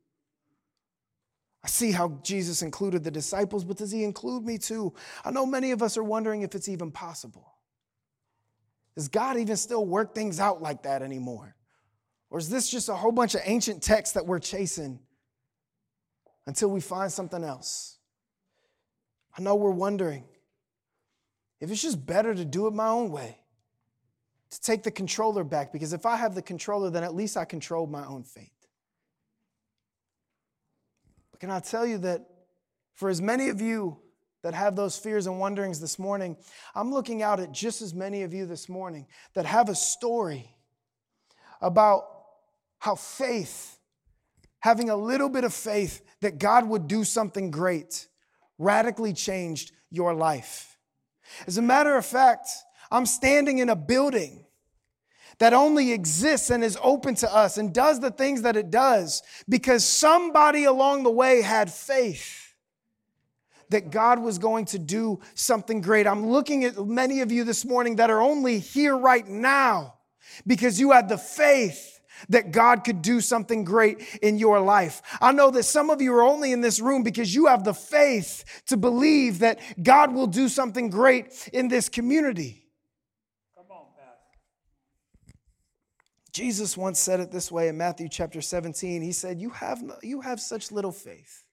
I 1.63 1.68
see 1.68 1.91
how 1.91 2.20
Jesus 2.22 2.61
included 2.61 3.03
the 3.03 3.11
disciples, 3.11 3.63
but 3.63 3.78
does 3.78 3.91
he 3.91 4.03
include 4.03 4.45
me 4.45 4.57
too? 4.57 4.93
I 5.24 5.32
know 5.32 5.45
many 5.45 5.72
of 5.72 5.82
us 5.82 5.97
are 5.97 6.03
wondering 6.03 6.41
if 6.41 6.53
it's 6.53 6.68
even 6.68 6.91
possible. 6.91 7.53
Does 8.95 9.07
God 9.07 9.38
even 9.38 9.55
still 9.57 9.86
work 9.86 10.13
things 10.13 10.39
out 10.39 10.61
like 10.61 10.84
that 10.84 11.01
anymore? 11.01 11.55
Or 12.30 12.38
is 12.38 12.49
this 12.49 12.70
just 12.70 12.89
a 12.89 12.95
whole 12.95 13.11
bunch 13.11 13.36
of 13.36 13.41
ancient 13.45 13.82
texts 13.82 14.13
that 14.13 14.26
we're 14.26 14.39
chasing 14.39 14.99
until 16.45 16.70
we 16.70 16.82
find 16.82 17.11
something 17.11 17.43
else? 17.43 17.97
I 19.38 19.41
know 19.41 19.55
we're 19.55 19.72
wondering 19.72 20.26
if 21.61 21.72
it's 21.72 21.82
just 21.82 22.05
better 22.05 22.36
to 22.36 22.45
do 22.45 22.68
it 22.68 22.74
my 22.74 22.88
own 22.89 23.11
way 23.11 23.39
to 24.56 24.62
take 24.62 24.84
the 24.84 24.91
controller 24.91 25.43
back 25.43 25.74
because 25.74 25.91
if 25.91 26.06
I 26.06 26.16
have 26.16 26.34
the 26.34 26.41
controller, 26.41 26.89
then 26.89 27.03
at 27.03 27.14
least 27.14 27.36
I 27.36 27.43
control 27.43 27.88
my 27.88 28.06
own 28.06 28.24
fate. 28.24 28.51
But 31.32 31.41
can 31.41 31.51
I 31.51 31.60
tell 31.60 31.86
you 31.86 31.97
that 31.99 32.26
for 32.93 33.10
as 33.10 33.22
many 33.22 33.49
of 33.49 33.60
you 33.60 33.97
that 34.43 34.53
have 34.53 34.78
those 34.78 34.97
fears 34.97 35.28
and 35.28 35.39
wonderings 35.39 35.82
this 35.82 35.99
morning, 35.99 36.38
I'm 36.74 36.93
looking 36.93 37.22
out 37.22 37.41
at 37.41 37.51
just 37.51 37.82
as 37.82 37.93
many 37.93 38.24
of 38.24 38.34
you 38.34 38.45
this 38.45 38.70
morning 38.70 39.08
that 39.34 39.45
have 39.45 39.68
a 39.68 39.76
story 39.76 40.56
about 41.60 42.06
how 42.80 42.95
faith, 42.95 43.78
having 44.60 44.89
a 44.89 44.95
little 44.95 45.28
bit 45.28 45.43
of 45.43 45.53
faith 45.53 46.01
that 46.22 46.38
God 46.38 46.66
would 46.70 46.88
do 46.88 47.03
something 47.03 47.51
great, 47.51 48.08
radically 48.58 49.12
changed 49.12 49.74
your 49.91 50.14
life. 50.14 50.78
As 51.45 51.58
a 51.58 51.62
matter 51.62 51.97
of 51.97 52.06
fact, 52.06 52.49
I'm 52.89 53.06
standing 53.06 53.58
in 53.58 53.68
a 53.68 53.76
building 53.76 54.45
that 55.39 55.53
only 55.53 55.91
exists 55.91 56.49
and 56.49 56.63
is 56.63 56.77
open 56.81 57.15
to 57.15 57.33
us 57.33 57.57
and 57.57 57.73
does 57.73 57.99
the 57.99 58.11
things 58.11 58.43
that 58.43 58.55
it 58.55 58.69
does 58.69 59.21
because 59.49 59.86
somebody 59.86 60.65
along 60.65 61.03
the 61.03 61.11
way 61.11 61.41
had 61.41 61.71
faith 61.71 62.53
that 63.69 63.89
God 63.89 64.19
was 64.19 64.38
going 64.38 64.65
to 64.65 64.79
do 64.79 65.19
something 65.33 65.81
great. 65.81 66.07
I'm 66.07 66.27
looking 66.27 66.63
at 66.65 66.86
many 66.86 67.21
of 67.21 67.31
you 67.31 67.43
this 67.43 67.65
morning 67.65 67.97
that 67.97 68.09
are 68.09 68.21
only 68.21 68.59
here 68.59 68.95
right 68.95 69.27
now 69.27 69.95
because 70.45 70.79
you 70.79 70.91
had 70.91 71.09
the 71.09 71.17
faith 71.17 71.99
that 72.29 72.51
God 72.51 72.83
could 72.83 73.01
do 73.01 73.19
something 73.19 73.63
great 73.63 74.19
in 74.21 74.38
your 74.38 74.59
life. 74.59 75.01
I 75.19 75.31
know 75.31 75.51
that 75.51 75.63
some 75.63 75.89
of 75.89 76.01
you 76.01 76.13
are 76.13 76.23
only 76.23 76.51
in 76.51 76.61
this 76.61 76.79
room 76.79 77.03
because 77.03 77.33
you 77.36 77.47
have 77.47 77.63
the 77.63 77.73
faith 77.73 78.63
to 78.67 78.77
believe 78.77 79.39
that 79.39 79.59
God 79.81 80.13
will 80.13 80.27
do 80.27 80.47
something 80.47 80.89
great 80.89 81.49
in 81.51 81.67
this 81.67 81.89
community. 81.89 82.64
Jesus 86.36 86.75
once 86.75 86.99
said 86.99 87.21
it 87.21 87.31
this 87.31 87.49
way 87.49 87.69
in 87.69 87.77
Matthew 87.77 88.09
chapter 88.09 88.41
17. 88.41 89.01
He 89.01 89.13
said, 89.13 89.39
You 89.39 89.51
have, 89.51 89.81
you 90.03 90.19
have 90.19 90.41
such 90.41 90.69
little 90.69 90.91
faith 90.91 91.45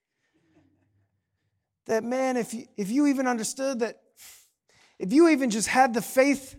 that, 1.86 2.02
man, 2.02 2.36
if 2.36 2.52
you, 2.52 2.66
if 2.76 2.90
you 2.90 3.06
even 3.06 3.28
understood 3.28 3.78
that, 3.78 4.00
if 4.98 5.12
you 5.12 5.28
even 5.28 5.50
just 5.50 5.68
had 5.68 5.94
the 5.94 6.02
faith 6.02 6.56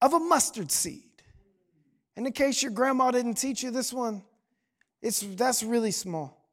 of 0.00 0.14
a 0.14 0.18
mustard 0.18 0.70
seed, 0.72 1.02
and 2.16 2.26
in 2.26 2.32
case 2.32 2.62
your 2.62 2.72
grandma 2.72 3.10
didn't 3.10 3.34
teach 3.34 3.62
you 3.62 3.70
this 3.70 3.92
one, 3.92 4.22
it's, 5.02 5.20
that's 5.20 5.62
really 5.62 5.90
small. 5.90 6.48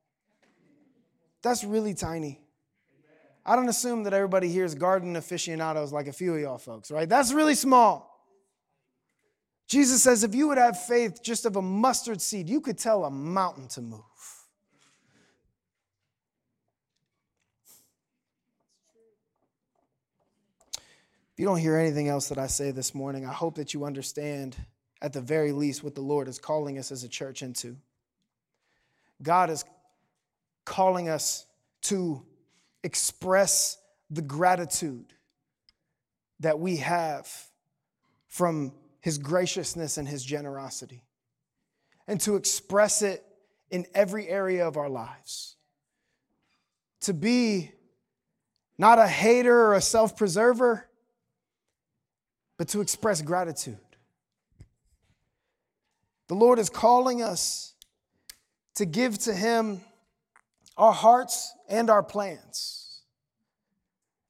That's 1.41 1.63
really 1.63 1.93
tiny. 1.93 2.41
I 3.45 3.55
don't 3.55 3.69
assume 3.69 4.03
that 4.03 4.13
everybody 4.13 4.49
here 4.49 4.65
is 4.65 4.75
garden 4.75 5.15
aficionados 5.15 5.93
like 5.93 6.07
a 6.07 6.13
few 6.13 6.35
of 6.35 6.41
y'all 6.41 6.57
folks, 6.57 6.91
right? 6.91 7.07
That's 7.07 7.31
really 7.31 7.55
small. 7.55 8.14
Jesus 9.67 10.03
says, 10.03 10.23
if 10.23 10.35
you 10.35 10.47
would 10.47 10.57
have 10.57 10.79
faith 10.85 11.23
just 11.23 11.45
of 11.45 11.55
a 11.55 11.61
mustard 11.61 12.21
seed, 12.21 12.47
you 12.47 12.61
could 12.61 12.77
tell 12.77 13.03
a 13.05 13.11
mountain 13.11 13.67
to 13.69 13.81
move. 13.81 14.01
If 21.33 21.39
you 21.39 21.45
don't 21.45 21.57
hear 21.57 21.75
anything 21.77 22.07
else 22.07 22.29
that 22.29 22.37
I 22.37 22.47
say 22.47 22.71
this 22.71 22.95
morning, 22.95 23.25
I 23.25 23.33
hope 23.33 23.55
that 23.55 23.73
you 23.73 23.83
understand, 23.83 24.55
at 25.01 25.11
the 25.11 25.19
very 25.19 25.51
least, 25.51 25.83
what 25.83 25.95
the 25.95 26.01
Lord 26.01 26.27
is 26.29 26.39
calling 26.39 26.77
us 26.77 26.91
as 26.91 27.03
a 27.03 27.09
church 27.09 27.41
into. 27.41 27.75
God 29.21 29.49
is 29.49 29.65
calling 30.63 31.09
us 31.09 31.45
to 31.83 32.23
express 32.83 33.77
the 34.09 34.21
gratitude 34.21 35.11
that 36.39 36.59
we 36.59 36.77
have 36.77 37.27
from 38.27 38.71
his 39.05 39.19
graciousness 39.19 39.99
and 39.99 40.07
His 40.07 40.25
generosity, 40.25 41.03
and 42.07 42.19
to 42.21 42.37
express 42.37 43.03
it 43.03 43.23
in 43.69 43.85
every 43.93 44.27
area 44.27 44.67
of 44.67 44.77
our 44.77 44.89
lives. 44.89 45.57
To 47.01 47.13
be 47.13 47.71
not 48.79 48.97
a 48.97 49.05
hater 49.07 49.55
or 49.55 49.75
a 49.75 49.81
self 49.81 50.17
preserver, 50.17 50.89
but 52.57 52.67
to 52.69 52.81
express 52.81 53.21
gratitude. 53.21 53.77
The 56.27 56.33
Lord 56.33 56.57
is 56.57 56.71
calling 56.71 57.21
us 57.21 57.75
to 58.73 58.87
give 58.87 59.19
to 59.19 59.35
Him 59.35 59.81
our 60.77 60.93
hearts 60.93 61.53
and 61.69 61.91
our 61.91 62.01
plans 62.01 63.03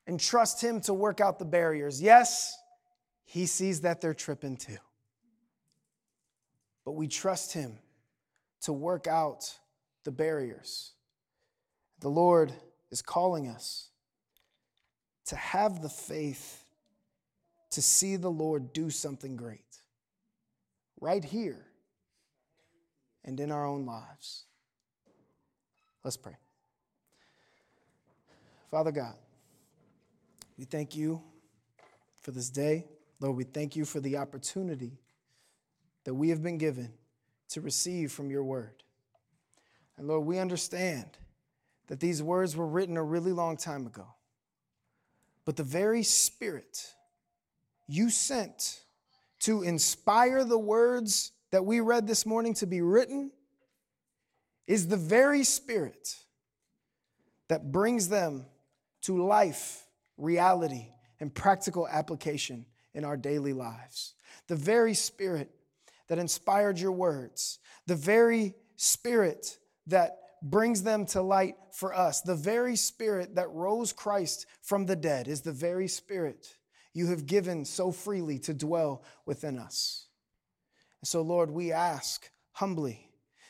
and 0.05 0.19
trust 0.19 0.61
Him 0.61 0.81
to 0.81 0.93
work 0.93 1.21
out 1.21 1.39
the 1.39 1.45
barriers. 1.45 2.01
Yes, 2.01 2.57
He 3.35 3.47
sees 3.47 3.81
that 3.81 3.99
they're 3.99 4.13
tripping 4.13 4.55
too. 4.55 4.77
But 6.85 6.93
we 6.93 7.09
trust 7.09 7.51
Him 7.51 7.79
to 8.61 8.71
work 8.71 9.07
out 9.07 9.59
the 10.05 10.11
barriers. 10.11 10.93
The 11.99 12.07
Lord 12.07 12.53
is 12.91 13.01
calling 13.01 13.49
us 13.49 13.89
to 15.25 15.35
have 15.35 15.81
the 15.81 15.89
faith 15.89 16.63
to 17.71 17.81
see 17.81 18.15
the 18.15 18.31
Lord 18.31 18.71
do 18.71 18.89
something 18.89 19.35
great 19.35 19.81
right 21.01 21.25
here 21.25 21.65
and 23.25 23.37
in 23.41 23.51
our 23.51 23.65
own 23.65 23.85
lives. 23.85 24.45
Let's 26.05 26.15
pray. 26.15 26.37
Father 28.71 28.93
God, 28.93 29.15
we 30.57 30.63
thank 30.63 30.95
you 30.95 31.21
for 32.21 32.31
this 32.31 32.49
day. 32.49 32.85
Lord, 33.19 33.37
we 33.37 33.43
thank 33.43 33.75
you 33.75 33.85
for 33.85 33.99
the 33.99 34.17
opportunity 34.17 34.99
that 36.03 36.13
we 36.13 36.29
have 36.29 36.43
been 36.43 36.57
given 36.57 36.93
to 37.49 37.61
receive 37.61 38.11
from 38.11 38.29
your 38.29 38.43
word. 38.43 38.83
And 39.97 40.07
Lord, 40.07 40.25
we 40.25 40.39
understand 40.39 41.17
that 41.87 41.99
these 41.99 42.21
words 42.21 42.55
were 42.55 42.67
written 42.67 42.97
a 42.97 43.03
really 43.03 43.31
long 43.31 43.57
time 43.57 43.85
ago. 43.85 44.07
But 45.45 45.55
the 45.55 45.63
very 45.63 46.03
Spirit 46.03 46.93
you 47.87 48.09
sent 48.09 48.81
to 49.41 49.61
inspire 49.61 50.43
the 50.43 50.57
words 50.57 51.31
that 51.51 51.65
we 51.65 51.79
read 51.79 52.07
this 52.07 52.25
morning 52.25 52.53
to 52.55 52.65
be 52.65 52.81
written 52.81 53.31
is 54.67 54.87
the 54.87 54.97
very 54.97 55.43
Spirit 55.43 56.17
that 57.47 57.71
brings 57.71 58.09
them 58.09 58.47
to 59.03 59.23
life, 59.23 59.85
reality, 60.17 60.87
and 61.19 61.33
practical 61.33 61.87
application 61.87 62.65
in 62.95 63.05
our 63.05 63.17
daily 63.17 63.53
lives. 63.53 64.15
The 64.47 64.55
very 64.55 64.95
Spirit 64.95 65.51
that 66.07 66.17
inspired 66.17 66.79
your 66.79 66.91
words, 66.91 67.59
the 67.85 67.95
very 67.95 68.55
Spirit 68.75 69.59
that 69.87 70.17
brings 70.41 70.83
them 70.83 71.05
to 71.07 71.21
light 71.21 71.55
for 71.71 71.93
us, 71.93 72.21
the 72.21 72.35
very 72.35 72.75
Spirit 72.75 73.35
that 73.35 73.51
rose 73.51 73.93
Christ 73.93 74.45
from 74.61 74.85
the 74.85 74.95
dead 74.95 75.27
is 75.27 75.41
the 75.41 75.51
very 75.51 75.87
Spirit 75.87 76.57
you 76.93 77.07
have 77.07 77.25
given 77.25 77.65
so 77.65 77.91
freely 77.91 78.39
to 78.39 78.53
dwell 78.53 79.03
within 79.25 79.59
us. 79.59 80.07
And 81.01 81.07
so, 81.07 81.21
Lord, 81.21 81.51
we 81.51 81.73
ask 81.73 82.29
humbly 82.53 83.09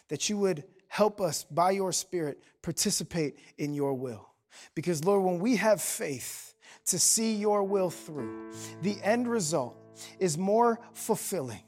that 0.09 0.29
you 0.29 0.37
would 0.39 0.63
help 0.87 1.21
us 1.21 1.43
by 1.43 1.71
your 1.71 1.91
Spirit 1.91 2.43
participate 2.63 3.37
in 3.57 3.73
your 3.73 3.93
will. 3.93 4.29
Because, 4.73 5.05
Lord, 5.05 5.23
when 5.23 5.39
we 5.39 5.57
have 5.57 5.81
faith 5.81 6.54
to 6.85 6.99
see 6.99 7.35
your 7.35 7.63
will 7.63 7.89
through, 7.89 8.51
the 8.81 8.97
end 9.03 9.27
result 9.27 9.75
is 10.19 10.37
more 10.37 10.79
fulfilling, 10.93 11.63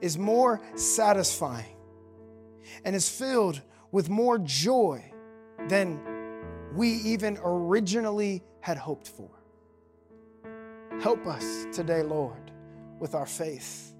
is 0.00 0.18
more 0.18 0.60
satisfying, 0.74 1.76
and 2.84 2.94
is 2.94 3.08
filled 3.08 3.60
with 3.92 4.08
more 4.08 4.38
joy 4.38 5.04
than 5.68 6.00
we 6.74 6.88
even 6.88 7.38
originally 7.42 8.42
had 8.60 8.76
hoped 8.76 9.08
for. 9.08 9.30
Help 11.00 11.26
us 11.26 11.66
today, 11.72 12.02
Lord, 12.02 12.50
with 12.98 13.14
our 13.14 13.26
faith. 13.26 13.94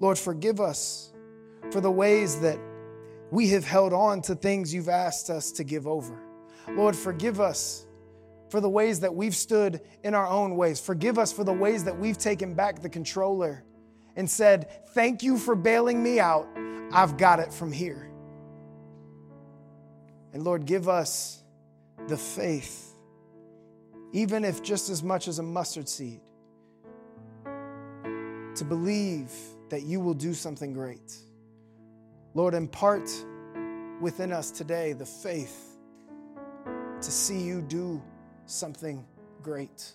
Lord, 0.00 0.18
forgive 0.18 0.60
us 0.60 1.12
for 1.70 1.80
the 1.80 1.90
ways 1.90 2.40
that 2.40 2.58
we 3.30 3.48
have 3.50 3.64
held 3.64 3.92
on 3.92 4.22
to 4.22 4.34
things 4.34 4.74
you've 4.74 4.88
asked 4.88 5.30
us 5.30 5.52
to 5.52 5.64
give 5.64 5.86
over. 5.86 6.18
Lord, 6.70 6.96
forgive 6.96 7.40
us 7.40 7.86
for 8.50 8.60
the 8.60 8.68
ways 8.68 9.00
that 9.00 9.14
we've 9.14 9.34
stood 9.34 9.80
in 10.02 10.14
our 10.14 10.26
own 10.26 10.56
ways. 10.56 10.80
Forgive 10.80 11.18
us 11.18 11.32
for 11.32 11.44
the 11.44 11.52
ways 11.52 11.84
that 11.84 11.96
we've 11.96 12.18
taken 12.18 12.54
back 12.54 12.82
the 12.82 12.88
controller 12.88 13.64
and 14.16 14.28
said, 14.28 14.88
Thank 14.88 15.22
you 15.22 15.38
for 15.38 15.54
bailing 15.54 16.02
me 16.02 16.18
out. 16.18 16.48
I've 16.92 17.16
got 17.16 17.38
it 17.38 17.52
from 17.52 17.70
here. 17.70 18.10
And 20.32 20.44
Lord, 20.44 20.66
give 20.66 20.88
us 20.88 21.42
the 22.08 22.16
faith, 22.16 22.94
even 24.12 24.44
if 24.44 24.62
just 24.62 24.90
as 24.90 25.02
much 25.02 25.28
as 25.28 25.38
a 25.38 25.42
mustard 25.42 25.88
seed, 25.88 26.20
to 27.44 28.64
believe 28.64 29.30
that 29.68 29.82
you 29.82 30.00
will 30.00 30.14
do 30.14 30.34
something 30.34 30.72
great. 30.72 31.14
Lord, 32.34 32.54
impart 32.54 33.08
within 34.00 34.32
us 34.32 34.50
today 34.50 34.92
the 34.92 35.06
faith 35.06 35.76
to 37.00 37.10
see 37.10 37.40
you 37.40 37.62
do 37.62 38.02
something 38.50 39.04
great. 39.42 39.92